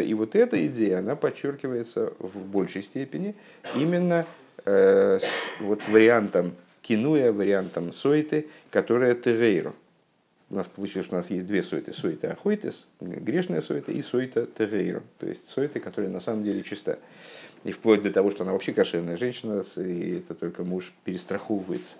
И 0.00 0.14
вот 0.14 0.34
эта 0.34 0.66
идея, 0.66 1.00
она 1.00 1.14
подчеркивается 1.14 2.14
в 2.18 2.38
большей 2.46 2.82
степени 2.82 3.34
именно 3.74 4.24
вот 4.64 5.82
вариантом 5.88 6.52
кинуя, 6.80 7.32
вариантом 7.32 7.92
сойты, 7.92 8.46
которая 8.70 9.14
тегейру 9.14 9.74
у 10.54 10.58
нас 10.58 10.66
получилось, 10.68 11.06
что 11.06 11.16
у 11.16 11.18
нас 11.18 11.30
есть 11.30 11.46
две 11.46 11.62
сойты. 11.62 11.92
Сойта 11.92 12.32
ахойтес, 12.32 12.86
грешная 13.00 13.60
сойта, 13.60 13.92
и 13.92 14.00
сойта 14.02 14.46
тегейру. 14.46 15.02
То 15.18 15.26
есть 15.26 15.48
сойта, 15.48 15.80
которая 15.80 16.10
на 16.10 16.20
самом 16.20 16.44
деле 16.44 16.62
чиста. 16.62 16.98
И 17.64 17.72
вплоть 17.72 18.02
до 18.02 18.10
того, 18.10 18.30
что 18.30 18.44
она 18.44 18.52
вообще 18.52 18.72
кошерная 18.72 19.16
женщина, 19.16 19.62
и 19.76 20.18
это 20.18 20.34
только 20.34 20.64
муж 20.64 20.92
перестраховывается 21.04 21.96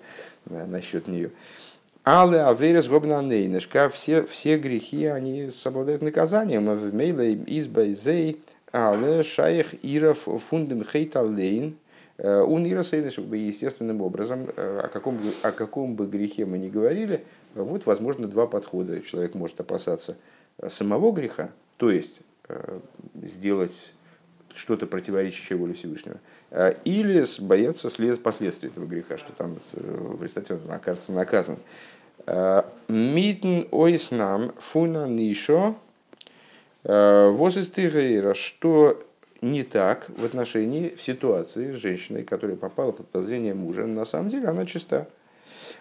насчет 0.47 1.09
нее. 1.09 1.31
Але 2.07 2.43
аверес 2.43 2.87
гобнанейнешка, 2.87 3.88
все, 3.88 4.25
все 4.25 4.59
грехи, 4.59 5.07
они 5.07 5.51
обладают 5.64 6.03
наказанием. 6.03 6.67
В 6.77 6.95
мейле 6.95 7.33
избайзей, 7.47 8.43
але 8.73 9.23
шаях 9.23 9.69
иров 9.83 10.29
фундем 10.49 10.85
хейталейн, 12.16 12.42
он 12.42 12.66
иросейнеш, 12.66 13.18
естественным 13.18 14.00
образом, 14.00 14.48
э, 14.57 14.81
о 14.85 14.88
каком, 14.88 15.18
о 15.42 15.53
каком 15.53 15.94
бы 15.94 16.07
грехе 16.07 16.44
мы 16.46 16.59
ни 16.59 16.68
говорили, 16.68 17.24
вот, 17.55 17.87
возможно, 17.87 18.29
два 18.29 18.46
подхода. 18.46 19.00
Человек 19.00 19.35
может 19.35 19.61
опасаться 19.61 20.16
самого 20.68 21.12
греха, 21.12 21.50
то 21.77 21.90
есть 21.90 22.20
э, 22.48 22.81
сделать 23.22 23.92
что-то 24.55 24.87
противоречащее 24.87 25.59
воле 25.59 25.74
Всевышнего, 25.74 26.20
э, 26.50 26.74
или 26.85 27.24
бояться 27.40 27.90
последствий 28.22 28.68
этого 28.68 28.87
греха, 28.87 29.18
что 29.18 29.33
там 29.33 29.57
в 29.72 30.22
результате 30.22 30.55
он 30.55 30.70
окажется 30.70 31.12
наказан. 31.12 31.59
Митн 32.88 33.64
ойснам 33.70 34.53
фуна 34.59 35.07
нишо 35.07 35.77
что 38.35 39.03
не 39.45 39.63
так 39.63 40.09
в 40.09 40.25
отношении 40.25 40.95
в 40.97 41.03
ситуации 41.03 41.73
с 41.73 41.77
женщиной, 41.77 42.25
которая 42.25 42.57
попала 42.57 42.93
под 42.93 43.09
подозрение 43.09 43.55
мужа. 43.55 43.87
На 43.87 44.05
самом 44.05 44.31
деле 44.31 44.49
она 44.49 44.67
чиста. 44.67 45.07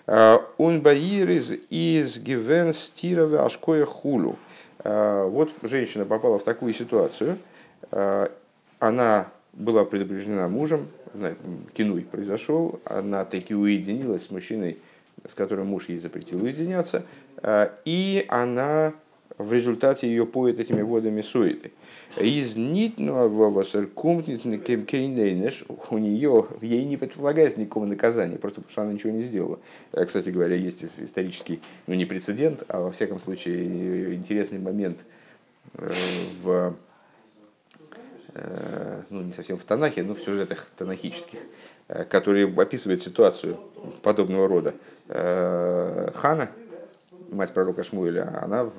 Он 0.06 0.82
баир 0.82 1.30
из, 1.30 1.52
из 1.70 2.20
гивен 2.20 2.74
стирове 2.74 3.40
ашкоя 3.40 3.86
хулу. 3.86 4.38
Вот 4.84 5.52
женщина 5.64 6.06
попала 6.06 6.38
в 6.40 6.44
такую 6.44 6.74
ситуацию. 6.74 7.38
Она 8.80 9.28
была 9.54 9.86
предупреждена 9.86 10.48
мужем, 10.48 10.88
кинуй 11.74 12.02
произошел, 12.02 12.80
она 12.86 13.24
таки 13.24 13.56
уединилась 13.56 14.26
с 14.26 14.32
мужчиной, 14.32 14.78
с 15.28 15.34
которым 15.34 15.68
муж 15.68 15.88
ей 15.90 16.00
запретил 16.00 16.44
уединяться, 16.44 17.04
и 17.86 18.26
она 18.28 18.94
в 19.38 19.54
результате 19.54 20.08
ее 20.08 20.26
поет 20.26 20.60
этими 20.60 20.82
водами 20.82 21.22
суеты. 21.22 21.72
Из 22.18 22.56
кейнейнеш 24.86 25.64
у 25.90 25.98
нее, 25.98 26.48
ей 26.62 26.86
не 26.86 26.98
предполагается 26.98 27.60
никакого 27.60 27.86
наказания, 27.86 28.38
просто 28.38 28.62
потому 28.62 28.72
что 28.72 28.82
она 28.84 28.94
ничего 28.94 29.12
не 29.12 29.24
сделала. 29.24 29.60
Э, 29.92 30.06
кстати 30.06 30.30
говоря, 30.30 30.56
есть 30.56 30.84
исторический, 30.84 31.62
ну 31.88 31.96
не 31.96 32.06
прецедент, 32.06 32.64
а 32.68 32.82
во 32.82 32.92
всяком 32.92 33.20
случае 33.20 34.14
интересный 34.14 34.60
момент 34.60 35.00
э, 35.76 35.94
в 36.44 36.76
э, 38.36 39.02
ну, 39.10 39.22
не 39.22 39.34
совсем 39.34 39.58
в 39.58 39.64
Танахе, 39.64 40.04
но 40.04 40.14
в 40.14 40.22
сюжетах 40.22 40.68
танахических, 40.78 41.40
которые 42.10 42.48
описывают 42.48 43.04
ситуацию 43.04 43.60
подобного 44.04 44.48
рода. 44.48 44.74
Хана, 45.08 46.50
мать 47.34 47.54
пророка 47.54 47.84
Шмуэля, 47.84 48.42
она 48.44 48.70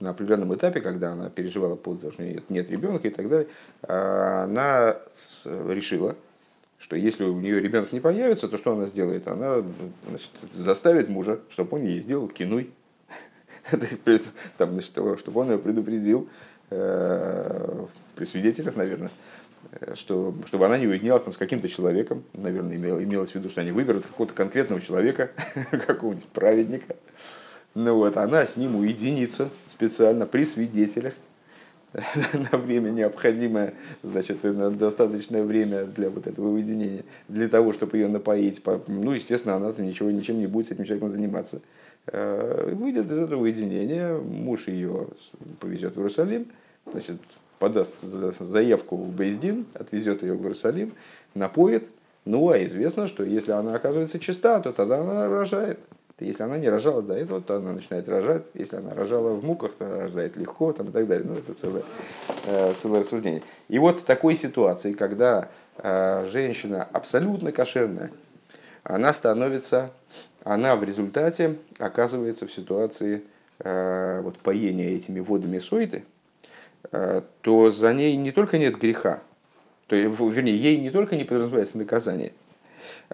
на, 0.00 0.10
определенном 0.10 0.54
этапе, 0.54 0.80
когда 0.80 1.12
она 1.12 1.30
переживала 1.30 1.76
по 1.76 1.96
что 1.96 2.22
нет 2.22 2.70
ребенка 2.70 3.08
и 3.08 3.10
так 3.10 3.28
далее, 3.28 3.48
она 3.82 4.96
решила, 5.42 6.16
что 6.78 6.94
если 6.94 7.24
у 7.24 7.40
нее 7.40 7.60
ребенок 7.60 7.92
не 7.92 8.00
появится, 8.00 8.48
то 8.48 8.56
что 8.56 8.72
она 8.72 8.86
сделает? 8.86 9.26
Она 9.28 9.62
значит, 10.08 10.30
заставит 10.54 11.08
мужа, 11.08 11.40
чтобы 11.50 11.78
он 11.78 11.84
ей 11.84 12.00
сделал 12.00 12.28
кинуй. 12.28 12.70
Там, 14.58 14.72
значит, 14.72 14.90
чтобы 14.90 15.40
он 15.40 15.50
ее 15.50 15.58
предупредил 15.58 16.28
э, 16.70 17.86
при 18.14 18.24
свидетелях, 18.24 18.76
наверное, 18.76 19.10
что, 19.94 20.34
чтобы 20.46 20.66
она 20.66 20.78
не 20.78 20.86
уединялась 20.86 21.24
там, 21.24 21.32
с 21.32 21.36
каким-то 21.36 21.68
человеком, 21.68 22.22
наверное, 22.32 22.76
имел, 22.76 23.02
имелось 23.02 23.32
в 23.32 23.34
виду, 23.34 23.48
что 23.48 23.62
они 23.62 23.72
выберут 23.72 24.06
какого-то 24.06 24.34
конкретного 24.34 24.80
человека, 24.80 25.30
какого-нибудь 25.86 26.28
праведника. 26.28 26.94
Ну 27.76 27.94
вот, 27.94 28.16
она 28.16 28.46
с 28.46 28.56
ним 28.56 28.76
уединится 28.76 29.50
специально 29.68 30.24
при 30.24 30.46
свидетелях, 30.46 31.12
на 31.92 32.56
время 32.56 32.88
необходимое, 32.88 33.74
значит, 34.02 34.42
на 34.44 34.70
достаточное 34.70 35.42
время 35.42 35.84
для 35.84 36.08
вот 36.08 36.26
этого 36.26 36.48
уединения, 36.48 37.04
для 37.28 37.50
того, 37.50 37.74
чтобы 37.74 37.98
ее 37.98 38.08
напоить. 38.08 38.62
Ну, 38.86 39.12
естественно, 39.12 39.56
она 39.56 39.74
ничего, 39.76 40.10
ничем 40.10 40.38
не 40.38 40.46
будет 40.46 40.68
с 40.68 40.70
этим 40.70 40.84
человеком 40.84 41.10
заниматься. 41.10 41.60
Э, 42.06 42.72
выйдет 42.74 43.10
из 43.10 43.18
этого 43.18 43.42
уединения, 43.42 44.16
муж 44.16 44.68
ее 44.68 45.08
повезет 45.60 45.96
в 45.96 45.98
Иерусалим, 45.98 46.46
значит, 46.90 47.20
подаст 47.58 48.00
заявку 48.00 48.96
в 48.96 49.14
Бейздин, 49.14 49.66
отвезет 49.74 50.22
ее 50.22 50.32
в 50.32 50.40
Иерусалим, 50.40 50.94
напоит. 51.34 51.90
Ну, 52.24 52.48
а 52.48 52.64
известно, 52.64 53.06
что 53.06 53.22
если 53.22 53.52
она 53.52 53.74
оказывается 53.74 54.18
чиста, 54.18 54.60
то 54.60 54.72
тогда 54.72 55.02
она 55.02 55.28
рожает. 55.28 55.78
Если 56.18 56.42
она 56.42 56.56
не 56.56 56.70
рожала 56.70 57.02
до 57.02 57.12
этого, 57.12 57.42
то 57.42 57.56
она 57.56 57.74
начинает 57.74 58.08
рожать. 58.08 58.46
Если 58.54 58.76
она 58.76 58.94
рожала 58.94 59.34
в 59.34 59.44
муках, 59.44 59.72
то 59.74 59.84
она 59.84 59.98
рождает 59.98 60.36
легко 60.36 60.72
там, 60.72 60.88
и 60.88 60.90
так 60.90 61.06
далее. 61.06 61.26
Ну, 61.26 61.34
это 61.34 61.52
целое, 61.52 61.82
э, 62.46 62.72
целое 62.80 63.00
рассуждение. 63.00 63.42
И 63.68 63.78
вот 63.78 64.00
в 64.00 64.04
такой 64.04 64.34
ситуации, 64.34 64.94
когда 64.94 65.50
э, 65.76 66.26
женщина 66.32 66.88
абсолютно 66.90 67.52
кошерная, 67.52 68.10
она 68.82 69.12
становится, 69.12 69.90
она 70.42 70.76
в 70.76 70.84
результате 70.84 71.56
оказывается 71.78 72.46
в 72.46 72.52
ситуации 72.52 73.22
э, 73.58 74.20
вот, 74.22 74.38
поения 74.38 74.94
этими 74.94 75.20
водами 75.20 75.58
сойты, 75.58 76.04
то 77.42 77.70
за 77.72 77.92
ней 77.92 78.14
не 78.14 78.30
только 78.30 78.58
нет 78.58 78.78
греха, 78.78 79.20
то, 79.88 79.96
вернее, 79.96 80.54
ей 80.54 80.78
не 80.78 80.90
только 80.90 81.16
не 81.16 81.24
подразумевается 81.24 81.76
наказание– 81.76 82.32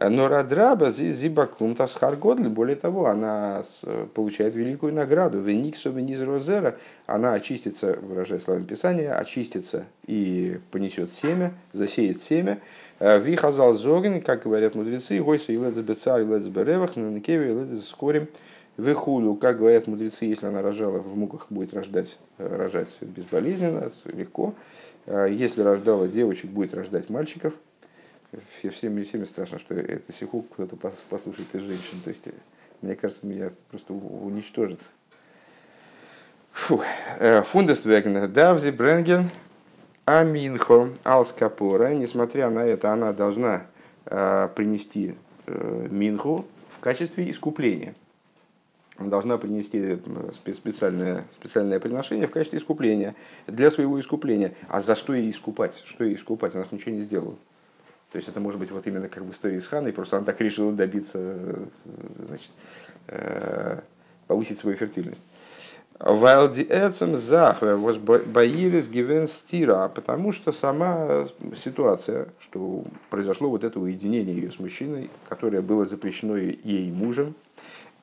но 0.00 0.28
Радраба 0.28 0.90
зибакум 0.90 1.74
тасхаргодль, 1.74 2.48
более 2.48 2.76
того, 2.76 3.06
она 3.06 3.62
получает 4.14 4.54
великую 4.54 4.92
награду. 4.92 5.40
Вениксу 5.40 5.90
вениз 5.90 6.20
розера, 6.20 6.76
она 7.06 7.34
очистится, 7.34 7.98
выражая 8.00 8.38
словами 8.38 8.64
Писания, 8.64 9.14
очистится 9.14 9.84
и 10.06 10.58
понесет 10.70 11.12
семя, 11.12 11.52
засеет 11.72 12.22
семя. 12.22 12.58
Э, 12.98 13.18
Вихазал 13.18 13.74
зоген, 13.74 14.20
как 14.20 14.44
говорят 14.44 14.74
мудрецы, 14.74 15.20
гойса 15.20 15.52
и 15.52 15.56
ледзбецар 15.56 16.20
и 16.20 16.24
ледзберевах, 16.24 16.96
на 16.96 17.10
некеве 17.10 17.50
и 17.50 17.54
ледзскорим. 17.54 18.28
Выхуду, 18.76 19.34
как 19.34 19.58
говорят 19.58 19.86
мудрецы, 19.86 20.24
если 20.24 20.46
она 20.46 20.62
рожала 20.62 21.00
в 21.00 21.16
муках, 21.16 21.46
будет 21.50 21.74
рождать, 21.74 22.18
э, 22.38 22.56
рожать 22.56 22.88
безболезненно, 23.00 23.90
легко. 24.04 24.54
Э, 25.06 25.26
если 25.30 25.62
рождала 25.62 26.08
девочек, 26.08 26.50
будет 26.50 26.74
рождать 26.74 27.10
мальчиков 27.10 27.54
всем, 28.58 29.04
всем 29.04 29.26
страшно, 29.26 29.58
что 29.58 29.74
это 29.74 30.12
сиху 30.12 30.42
кто-то 30.42 30.76
послушает 30.76 31.54
из 31.54 31.62
женщин. 31.62 32.00
То 32.02 32.08
есть, 32.08 32.28
мне 32.80 32.94
кажется, 32.94 33.26
меня 33.26 33.52
просто 33.70 33.92
уничтожит. 33.92 34.80
Э, 37.18 37.42
Фундествеген 37.42 38.32
Давзи 38.32 38.70
Бренген 38.70 39.30
Аминхо 40.04 40.88
Алскапора. 41.02 41.94
Несмотря 41.94 42.50
на 42.50 42.60
это, 42.60 42.92
она 42.92 43.12
должна 43.12 43.66
э, 44.06 44.48
принести 44.54 45.14
э, 45.46 45.88
Минху 45.90 46.44
в 46.68 46.78
качестве 46.80 47.30
искупления. 47.30 47.94
Она 48.98 49.08
должна 49.08 49.38
принести 49.38 49.98
специальное, 50.52 51.24
специальное 51.34 51.80
приношение 51.80 52.26
в 52.26 52.30
качестве 52.30 52.58
искупления, 52.58 53.14
для 53.46 53.70
своего 53.70 53.98
искупления. 53.98 54.52
А 54.68 54.80
за 54.80 54.94
что 54.94 55.14
ей 55.14 55.30
искупать? 55.30 55.82
Что 55.86 56.04
ей 56.04 56.14
искупать? 56.14 56.54
Она 56.54 56.64
же 56.64 56.70
ничего 56.72 56.94
не 56.94 57.00
сделала. 57.00 57.36
То 58.12 58.16
есть 58.16 58.28
это 58.28 58.40
может 58.40 58.60
быть 58.60 58.70
вот 58.70 58.86
именно 58.86 59.08
как 59.08 59.22
в 59.22 59.30
истории 59.30 59.58
с 59.58 59.66
Ханой, 59.66 59.92
просто 59.92 60.18
она 60.18 60.26
так 60.26 60.38
решила 60.42 60.70
добиться, 60.70 61.18
э, 61.18 61.64
значит, 62.18 62.50
э, 63.08 63.80
повысить 64.26 64.58
свою 64.58 64.76
фертильность. 64.76 65.24
Вайлди 65.98 66.66
Эцем 66.68 67.16
Захве 67.16 67.76
Баирис 67.76 68.88
Гивен 68.88 69.26
Стира, 69.26 69.88
потому 69.88 70.32
что 70.32 70.52
сама 70.52 71.26
ситуация, 71.56 72.28
что 72.38 72.84
произошло 73.08 73.48
вот 73.48 73.64
это 73.64 73.80
уединение 73.80 74.36
ее 74.36 74.50
с 74.50 74.58
мужчиной, 74.58 75.10
которое 75.28 75.62
было 75.62 75.86
запрещено 75.86 76.36
ей 76.36 76.90
мужем, 76.92 77.34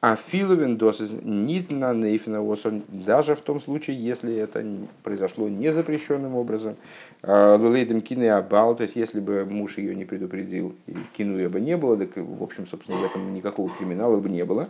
а 0.02 0.16
филовин 0.16 0.78
досыз 0.78 1.12
нит 1.24 1.72
на 1.72 1.93
нейфина 1.93 2.39
даже 2.88 3.36
в 3.36 3.41
том 3.41 3.60
случае, 3.60 3.97
если 3.97 4.34
это 4.36 4.66
произошло 5.04 5.50
незапрещенным 5.50 6.36
образом, 6.36 6.78
а, 7.22 7.58
лулейдем 7.58 8.00
кине 8.00 8.34
абал, 8.34 8.78
то 8.78 8.84
есть 8.84 8.95
если 8.95 9.20
бы 9.20 9.43
муж 9.43 9.78
ее 9.78 9.93
не 9.95 10.06
предупредил 10.06 10.74
и 10.88 10.95
кинуя 11.18 11.50
бы 11.50 11.60
не 11.60 11.76
было, 11.76 11.97
так 11.97 12.16
в 12.16 12.41
общем, 12.41 12.66
собственно, 12.66 12.97
в 12.97 13.06
этом 13.06 13.34
никакого 13.34 13.70
криминала 13.70 14.18
бы 14.18 14.30
не 14.30 14.45
было. 14.45 14.70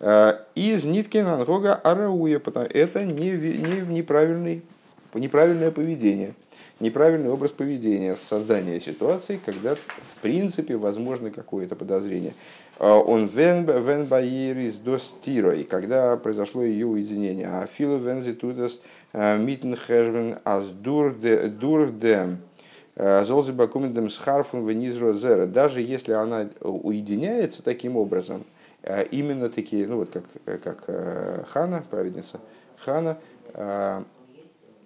А, 0.00 0.42
из 0.54 0.84
ниткин 0.84 1.26
ангога 1.26 1.74
арауя, 1.74 2.40
это 2.70 3.04
не, 3.04 3.30
не, 3.30 3.80
неправильный, 3.86 4.62
неправильное 5.12 5.70
поведение 5.70 6.34
неправильный 6.82 7.30
образ 7.30 7.52
поведения, 7.52 8.16
создание 8.16 8.80
ситуации, 8.80 9.40
когда 9.42 9.76
в 9.76 10.16
принципе 10.20 10.76
возможно 10.76 11.30
какое-то 11.30 11.76
подозрение. 11.76 12.34
А, 12.82 12.98
он 12.98 13.26
вен 13.26 13.64
вен 13.64 14.06
баирис 14.06 14.74
достира, 14.74 15.54
и 15.54 15.62
когда 15.62 16.16
произошло 16.16 16.64
ее 16.64 16.86
уединение, 16.88 17.46
а 17.46 17.66
филу 17.66 17.98
вен 17.98 18.22
зитудас 18.22 18.80
а, 19.12 19.38
митн 19.38 19.74
хэжбен 19.74 20.38
аз 20.42 20.64
дурдем, 20.64 22.38
а, 22.96 23.24
золзи 23.24 23.52
бакумендем 23.52 24.10
схарфун 24.10 24.66
венизро 24.66 25.12
зера, 25.12 25.46
даже 25.46 25.80
если 25.80 26.12
она 26.12 26.48
уединяется 26.60 27.62
таким 27.62 27.96
образом, 27.96 28.42
именно 29.12 29.48
такие, 29.48 29.86
ну 29.86 29.98
вот 29.98 30.10
как, 30.10 30.60
как 30.60 31.48
Хана, 31.50 31.84
праведница 31.88 32.40
Хана, 32.84 33.16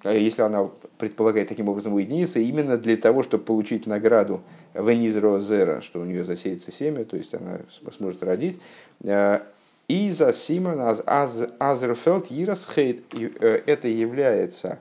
если 0.05 0.42
она 0.42 0.68
предполагает 0.99 1.49
таким 1.49 1.70
образом 1.70 1.94
уединиться, 1.94 2.40
именно 2.40 2.76
для 2.76 2.99
того, 2.99 3.22
чтобы 3.22 3.44
получить 3.44 3.86
награду 3.86 4.42
Венизро 4.76 5.40
Зера, 5.40 5.80
что 5.80 6.00
у 6.00 6.04
нее 6.04 6.24
засеется 6.24 6.70
семя, 6.70 7.04
то 7.04 7.16
есть 7.16 7.34
она 7.34 7.60
сможет 7.96 8.22
родить. 8.22 8.60
Э, 9.02 9.40
и 9.88 10.10
за 10.10 10.32
Симон 10.32 10.80
Азерфелд 11.06 12.26
Ирасхейт, 12.30 13.02
э, 13.14 13.62
это 13.66 13.88
является 13.88 14.80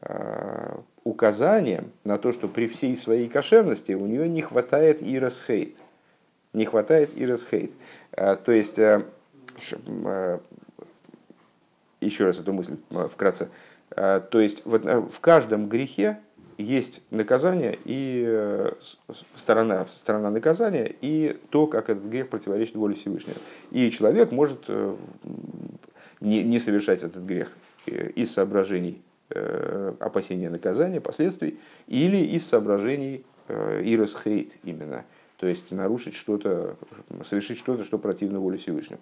э, 0.00 0.76
указанием 1.04 1.92
на 2.04 2.18
то, 2.18 2.32
что 2.32 2.48
при 2.48 2.66
всей 2.66 2.96
своей 2.96 3.28
кошерности 3.28 3.92
у 3.92 4.06
нее 4.06 4.28
не 4.28 4.42
хватает 4.42 4.98
Ирасхейт. 5.00 5.76
Не 6.52 6.64
хватает 6.64 7.10
Ирасхейт. 7.14 7.72
То 8.12 8.50
есть, 8.50 8.78
еще 12.00 12.24
раз 12.24 12.38
эту 12.38 12.52
мысль 12.52 12.76
вкратце. 13.12 13.50
То 13.90 14.40
есть, 14.40 14.62
в 14.64 15.20
каждом 15.20 15.68
грехе 15.68 16.18
есть 16.58 17.02
наказание 17.10 17.78
и 17.84 18.24
э, 18.26 18.72
сторона, 19.34 19.86
сторона 20.02 20.30
наказания 20.30 20.94
и 21.00 21.38
то, 21.50 21.66
как 21.66 21.90
этот 21.90 22.04
грех 22.04 22.28
противоречит 22.28 22.76
воле 22.76 22.94
Всевышнего. 22.94 23.36
И 23.70 23.90
человек 23.90 24.32
может 24.32 24.64
э, 24.68 24.96
не, 26.20 26.42
не 26.42 26.58
совершать 26.58 27.02
этот 27.02 27.24
грех 27.24 27.52
э, 27.86 28.10
из 28.10 28.32
соображений 28.32 29.02
опасения 29.98 30.48
наказания, 30.48 31.00
последствий, 31.00 31.58
или 31.88 32.16
из 32.16 32.46
соображений 32.46 33.24
иросхейт 33.48 34.56
именно, 34.62 35.04
то 35.38 35.48
есть 35.48 35.72
нарушить 35.72 36.14
что-то, 36.14 36.76
совершить 37.28 37.58
что-то, 37.58 37.82
что 37.82 37.98
противно 37.98 38.38
воле 38.38 38.58
Всевышнего. 38.58 39.00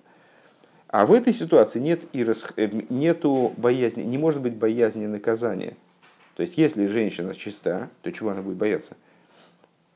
А 0.89 1.05
в 1.05 1.13
этой 1.13 1.35
ситуации 1.35 1.79
нет 1.79 2.01
ирос, 2.15 2.47
нету 2.57 3.53
боязни, 3.59 4.01
не 4.01 4.17
может 4.17 4.41
быть 4.41 4.55
боязни 4.55 5.05
наказания– 5.05 5.77
то 6.35 6.43
есть, 6.43 6.59
если 6.59 6.87
женщина 6.87 7.35
чиста, 7.35 7.91
то 8.03 8.11
чего 8.11 8.31
она 8.31 8.43
будет 8.43 8.57
бояться? 8.57 8.97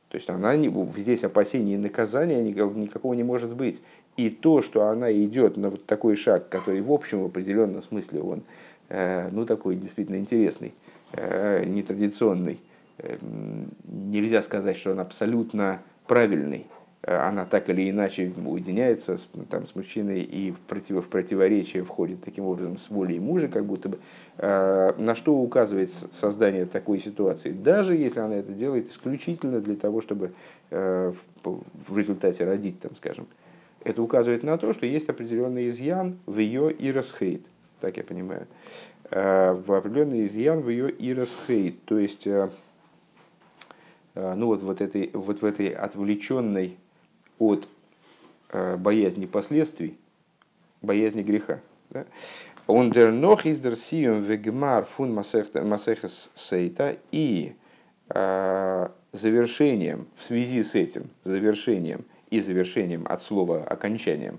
То 0.09 0.17
есть, 0.17 0.31
она 0.31 0.57
не, 0.57 0.73
здесь 0.97 1.25
опасения 1.25 1.75
и 1.75 1.79
наказания 1.79 2.43
никакого 2.43 3.15
не 3.15 3.25
может 3.25 3.55
быть. 3.55 3.83
И 4.17 4.31
то, 4.31 4.63
что 4.63 4.87
она 4.87 5.13
идет 5.13 5.57
на 5.57 5.71
вот 5.71 5.87
такой 5.87 6.17
шаг, 6.17 6.49
который 6.49 6.81
в 6.81 6.91
общем 6.91 7.23
в 7.23 7.27
определенном 7.27 7.83
смысле 7.83 8.21
он 8.21 8.43
э, 8.89 9.29
ну, 9.31 9.47
такой 9.47 9.77
действительно 9.77 10.17
интересный, 10.17 10.75
э, 11.13 11.65
нетрадиционный, 11.65 12.59
э, 12.99 13.17
нельзя 13.85 14.43
сказать, 14.43 14.77
что 14.77 14.93
он 14.93 15.01
абсолютно 15.01 15.83
правильный, 16.07 16.67
она 17.03 17.45
так 17.45 17.69
или 17.71 17.89
иначе 17.91 18.33
уединяется 18.45 19.19
с, 19.19 19.29
там, 19.49 19.67
с 19.67 19.75
мужчиной 19.77 20.21
и 20.21 20.51
в, 20.51 20.59
против, 20.59 21.05
в 21.05 21.09
противоречие 21.09 21.85
входит 21.85 22.25
таким 22.25 22.45
образом 22.45 22.77
с 22.77 22.91
волей 22.91 23.21
мужа, 23.21 23.49
как 23.49 23.65
будто 23.65 23.89
бы. 23.91 23.99
На 24.37 25.15
что 25.15 25.37
указывает 25.37 25.91
создание 25.91 26.67
такой 26.67 26.99
ситуации? 26.99 27.51
Даже 27.51 27.97
если 27.97 28.21
она 28.21 28.37
это 28.37 28.53
делает 28.53 28.91
исключительно 28.91 29.61
для 29.61 29.77
того, 29.77 30.01
чтобы 30.01 30.33
в 30.71 31.97
результате 31.97 32.45
родить, 32.45 32.81
там, 32.81 32.95
скажем, 32.97 33.27
это 33.85 34.03
указывает 34.03 34.43
на 34.43 34.59
то, 34.59 34.73
что 34.73 34.87
есть 34.87 35.09
определенный 35.09 35.69
изъян 35.69 36.19
в 36.27 36.39
ее 36.39 36.75
иросхейт, 36.77 37.47
так 37.81 37.97
я 37.97 38.03
понимаю, 38.03 38.47
в 39.11 39.73
определенный 39.73 40.25
изъян 40.25 40.61
в 40.61 40.69
ее 40.69 40.91
иросхейт, 40.91 41.85
то 41.85 41.97
есть 41.99 42.27
ну 44.15 44.47
вот, 44.47 44.63
вот, 44.63 44.81
этой, 44.81 45.11
вот 45.13 45.43
в 45.43 45.45
этой 45.45 45.69
отвлеченной 45.69 46.77
от 47.39 47.69
э, 48.51 48.77
боязни 48.77 49.27
последствий, 49.27 49.99
боязни 50.83 51.23
греха. 51.23 51.61
Он 52.67 52.91
дер 52.91 53.13
нох 53.13 53.47
из 53.47 53.61
дер 53.61 53.77
сиум 53.77 54.23
вегмар 54.23 54.85
фун 54.85 55.15
масехес 55.15 56.31
сейта 56.35 56.97
и 57.11 57.55
э, 58.11 58.89
завершением, 59.13 60.07
в 60.17 60.25
связи 60.25 60.63
с 60.63 60.75
этим 60.75 61.11
завершением 61.25 62.05
и 62.31 62.41
завершением 62.41 63.07
от 63.09 63.23
слова 63.23 63.65
окончанием, 63.65 64.39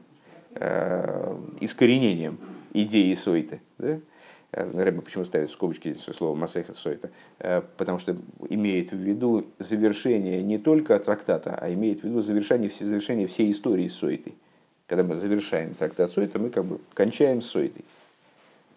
э, 0.56 1.38
искоренением 1.60 2.38
идеи 2.74 3.16
сойты, 3.16 3.62
да? 3.78 4.00
Рэба 4.52 5.02
почему 5.02 5.26
ставит 5.26 5.50
в 5.50 5.54
скобочки 5.54 5.94
здесь 5.94 6.04
слово 6.16 6.36
Масеха 6.36 6.74
Сойта? 6.74 7.12
Потому 7.78 8.00
что 8.00 8.18
имеет 8.50 8.92
в 8.92 8.98
виду 8.98 9.46
завершение 9.60 10.42
не 10.42 10.58
только 10.58 10.98
трактата, 10.98 11.56
а 11.56 11.72
имеет 11.72 12.02
в 12.02 12.04
виду 12.06 12.22
завершение, 12.22 12.72
завершение 12.80 13.28
всей 13.28 13.52
истории 13.52 13.88
с 13.88 13.96
Сойтой. 13.96 14.34
Когда 14.88 15.04
мы 15.04 15.14
завершаем 15.14 15.76
трактат 15.76 16.10
Сойта, 16.10 16.40
мы 16.40 16.50
как 16.50 16.66
бы 16.66 16.80
кончаем 16.96 17.44
с 17.44 17.48
Сойтой. 17.48 17.86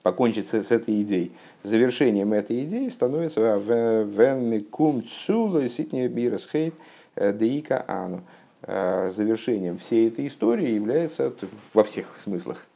С, 0.04 0.70
этой 0.72 1.00
идеей. 1.02 1.30
Завершением 1.62 2.32
этой 2.32 2.64
идеи 2.64 2.88
становится 2.88 3.56
«Вен 3.56 4.50
микум 4.50 5.04
цуло 5.06 5.68
ситне 5.68 6.08
бирасхейт 6.08 6.74
деика 7.16 7.84
ану». 7.86 8.24
Завершением 8.62 9.78
всей 9.78 10.08
этой 10.08 10.26
истории 10.26 10.70
является 10.70 11.32
во 11.72 11.84
всех 11.84 12.06
смыслах 12.22 12.66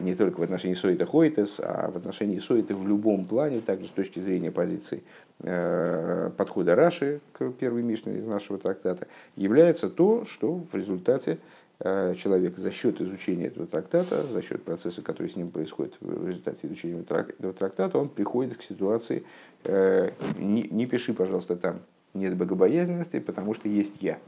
не 0.00 0.14
только 0.14 0.40
в 0.40 0.42
отношении 0.42 0.74
Сойта 0.74 1.06
Хойтес, 1.06 1.60
а 1.62 1.90
в 1.90 1.96
отношении 1.96 2.38
Сойта 2.38 2.74
в 2.74 2.86
любом 2.86 3.24
плане, 3.24 3.60
также 3.60 3.86
с 3.86 3.90
точки 3.90 4.20
зрения 4.20 4.50
позиции 4.50 5.02
э, 5.40 6.30
подхода 6.36 6.74
Раши 6.74 7.20
к 7.32 7.50
первой 7.52 7.82
Мишне 7.82 8.18
из 8.18 8.26
нашего 8.26 8.58
трактата, 8.58 9.06
является 9.36 9.88
то, 9.88 10.24
что 10.24 10.64
в 10.72 10.74
результате 10.74 11.38
э, 11.80 12.14
человек 12.16 12.56
за 12.56 12.70
счет 12.70 13.00
изучения 13.00 13.46
этого 13.46 13.66
трактата, 13.66 14.26
за 14.26 14.42
счет 14.42 14.62
процесса, 14.62 15.02
который 15.02 15.28
с 15.28 15.36
ним 15.36 15.50
происходит 15.50 15.94
в 16.00 16.28
результате 16.28 16.66
изучения 16.66 17.00
этого 17.00 17.52
трактата, 17.52 17.98
он 17.98 18.08
приходит 18.08 18.56
к 18.56 18.62
ситуации 18.62 19.24
э, 19.64 20.10
«не, 20.38 20.62
не 20.62 20.86
пиши, 20.86 21.14
пожалуйста, 21.14 21.56
там 21.56 21.80
нет 22.14 22.36
богобоязненности, 22.36 23.20
потому 23.20 23.54
что 23.54 23.68
есть 23.68 24.02
я». 24.02 24.18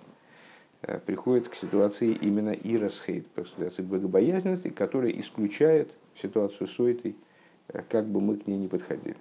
Э, 0.82 0.98
приходит 0.98 1.48
к 1.48 1.54
ситуации 1.54 2.12
именно 2.12 2.50
ирасхейт, 2.50 3.28
к 3.34 3.46
ситуации 3.46 3.82
богобоязненности, 3.82 4.68
которая 4.68 5.12
исключает 5.12 5.92
ситуацию 6.20 6.66
сойтой, 6.66 7.16
э, 7.68 7.82
как 7.88 8.06
бы 8.06 8.20
мы 8.20 8.36
к 8.36 8.46
ней 8.48 8.58
не 8.58 8.68
подходили. 8.68 9.16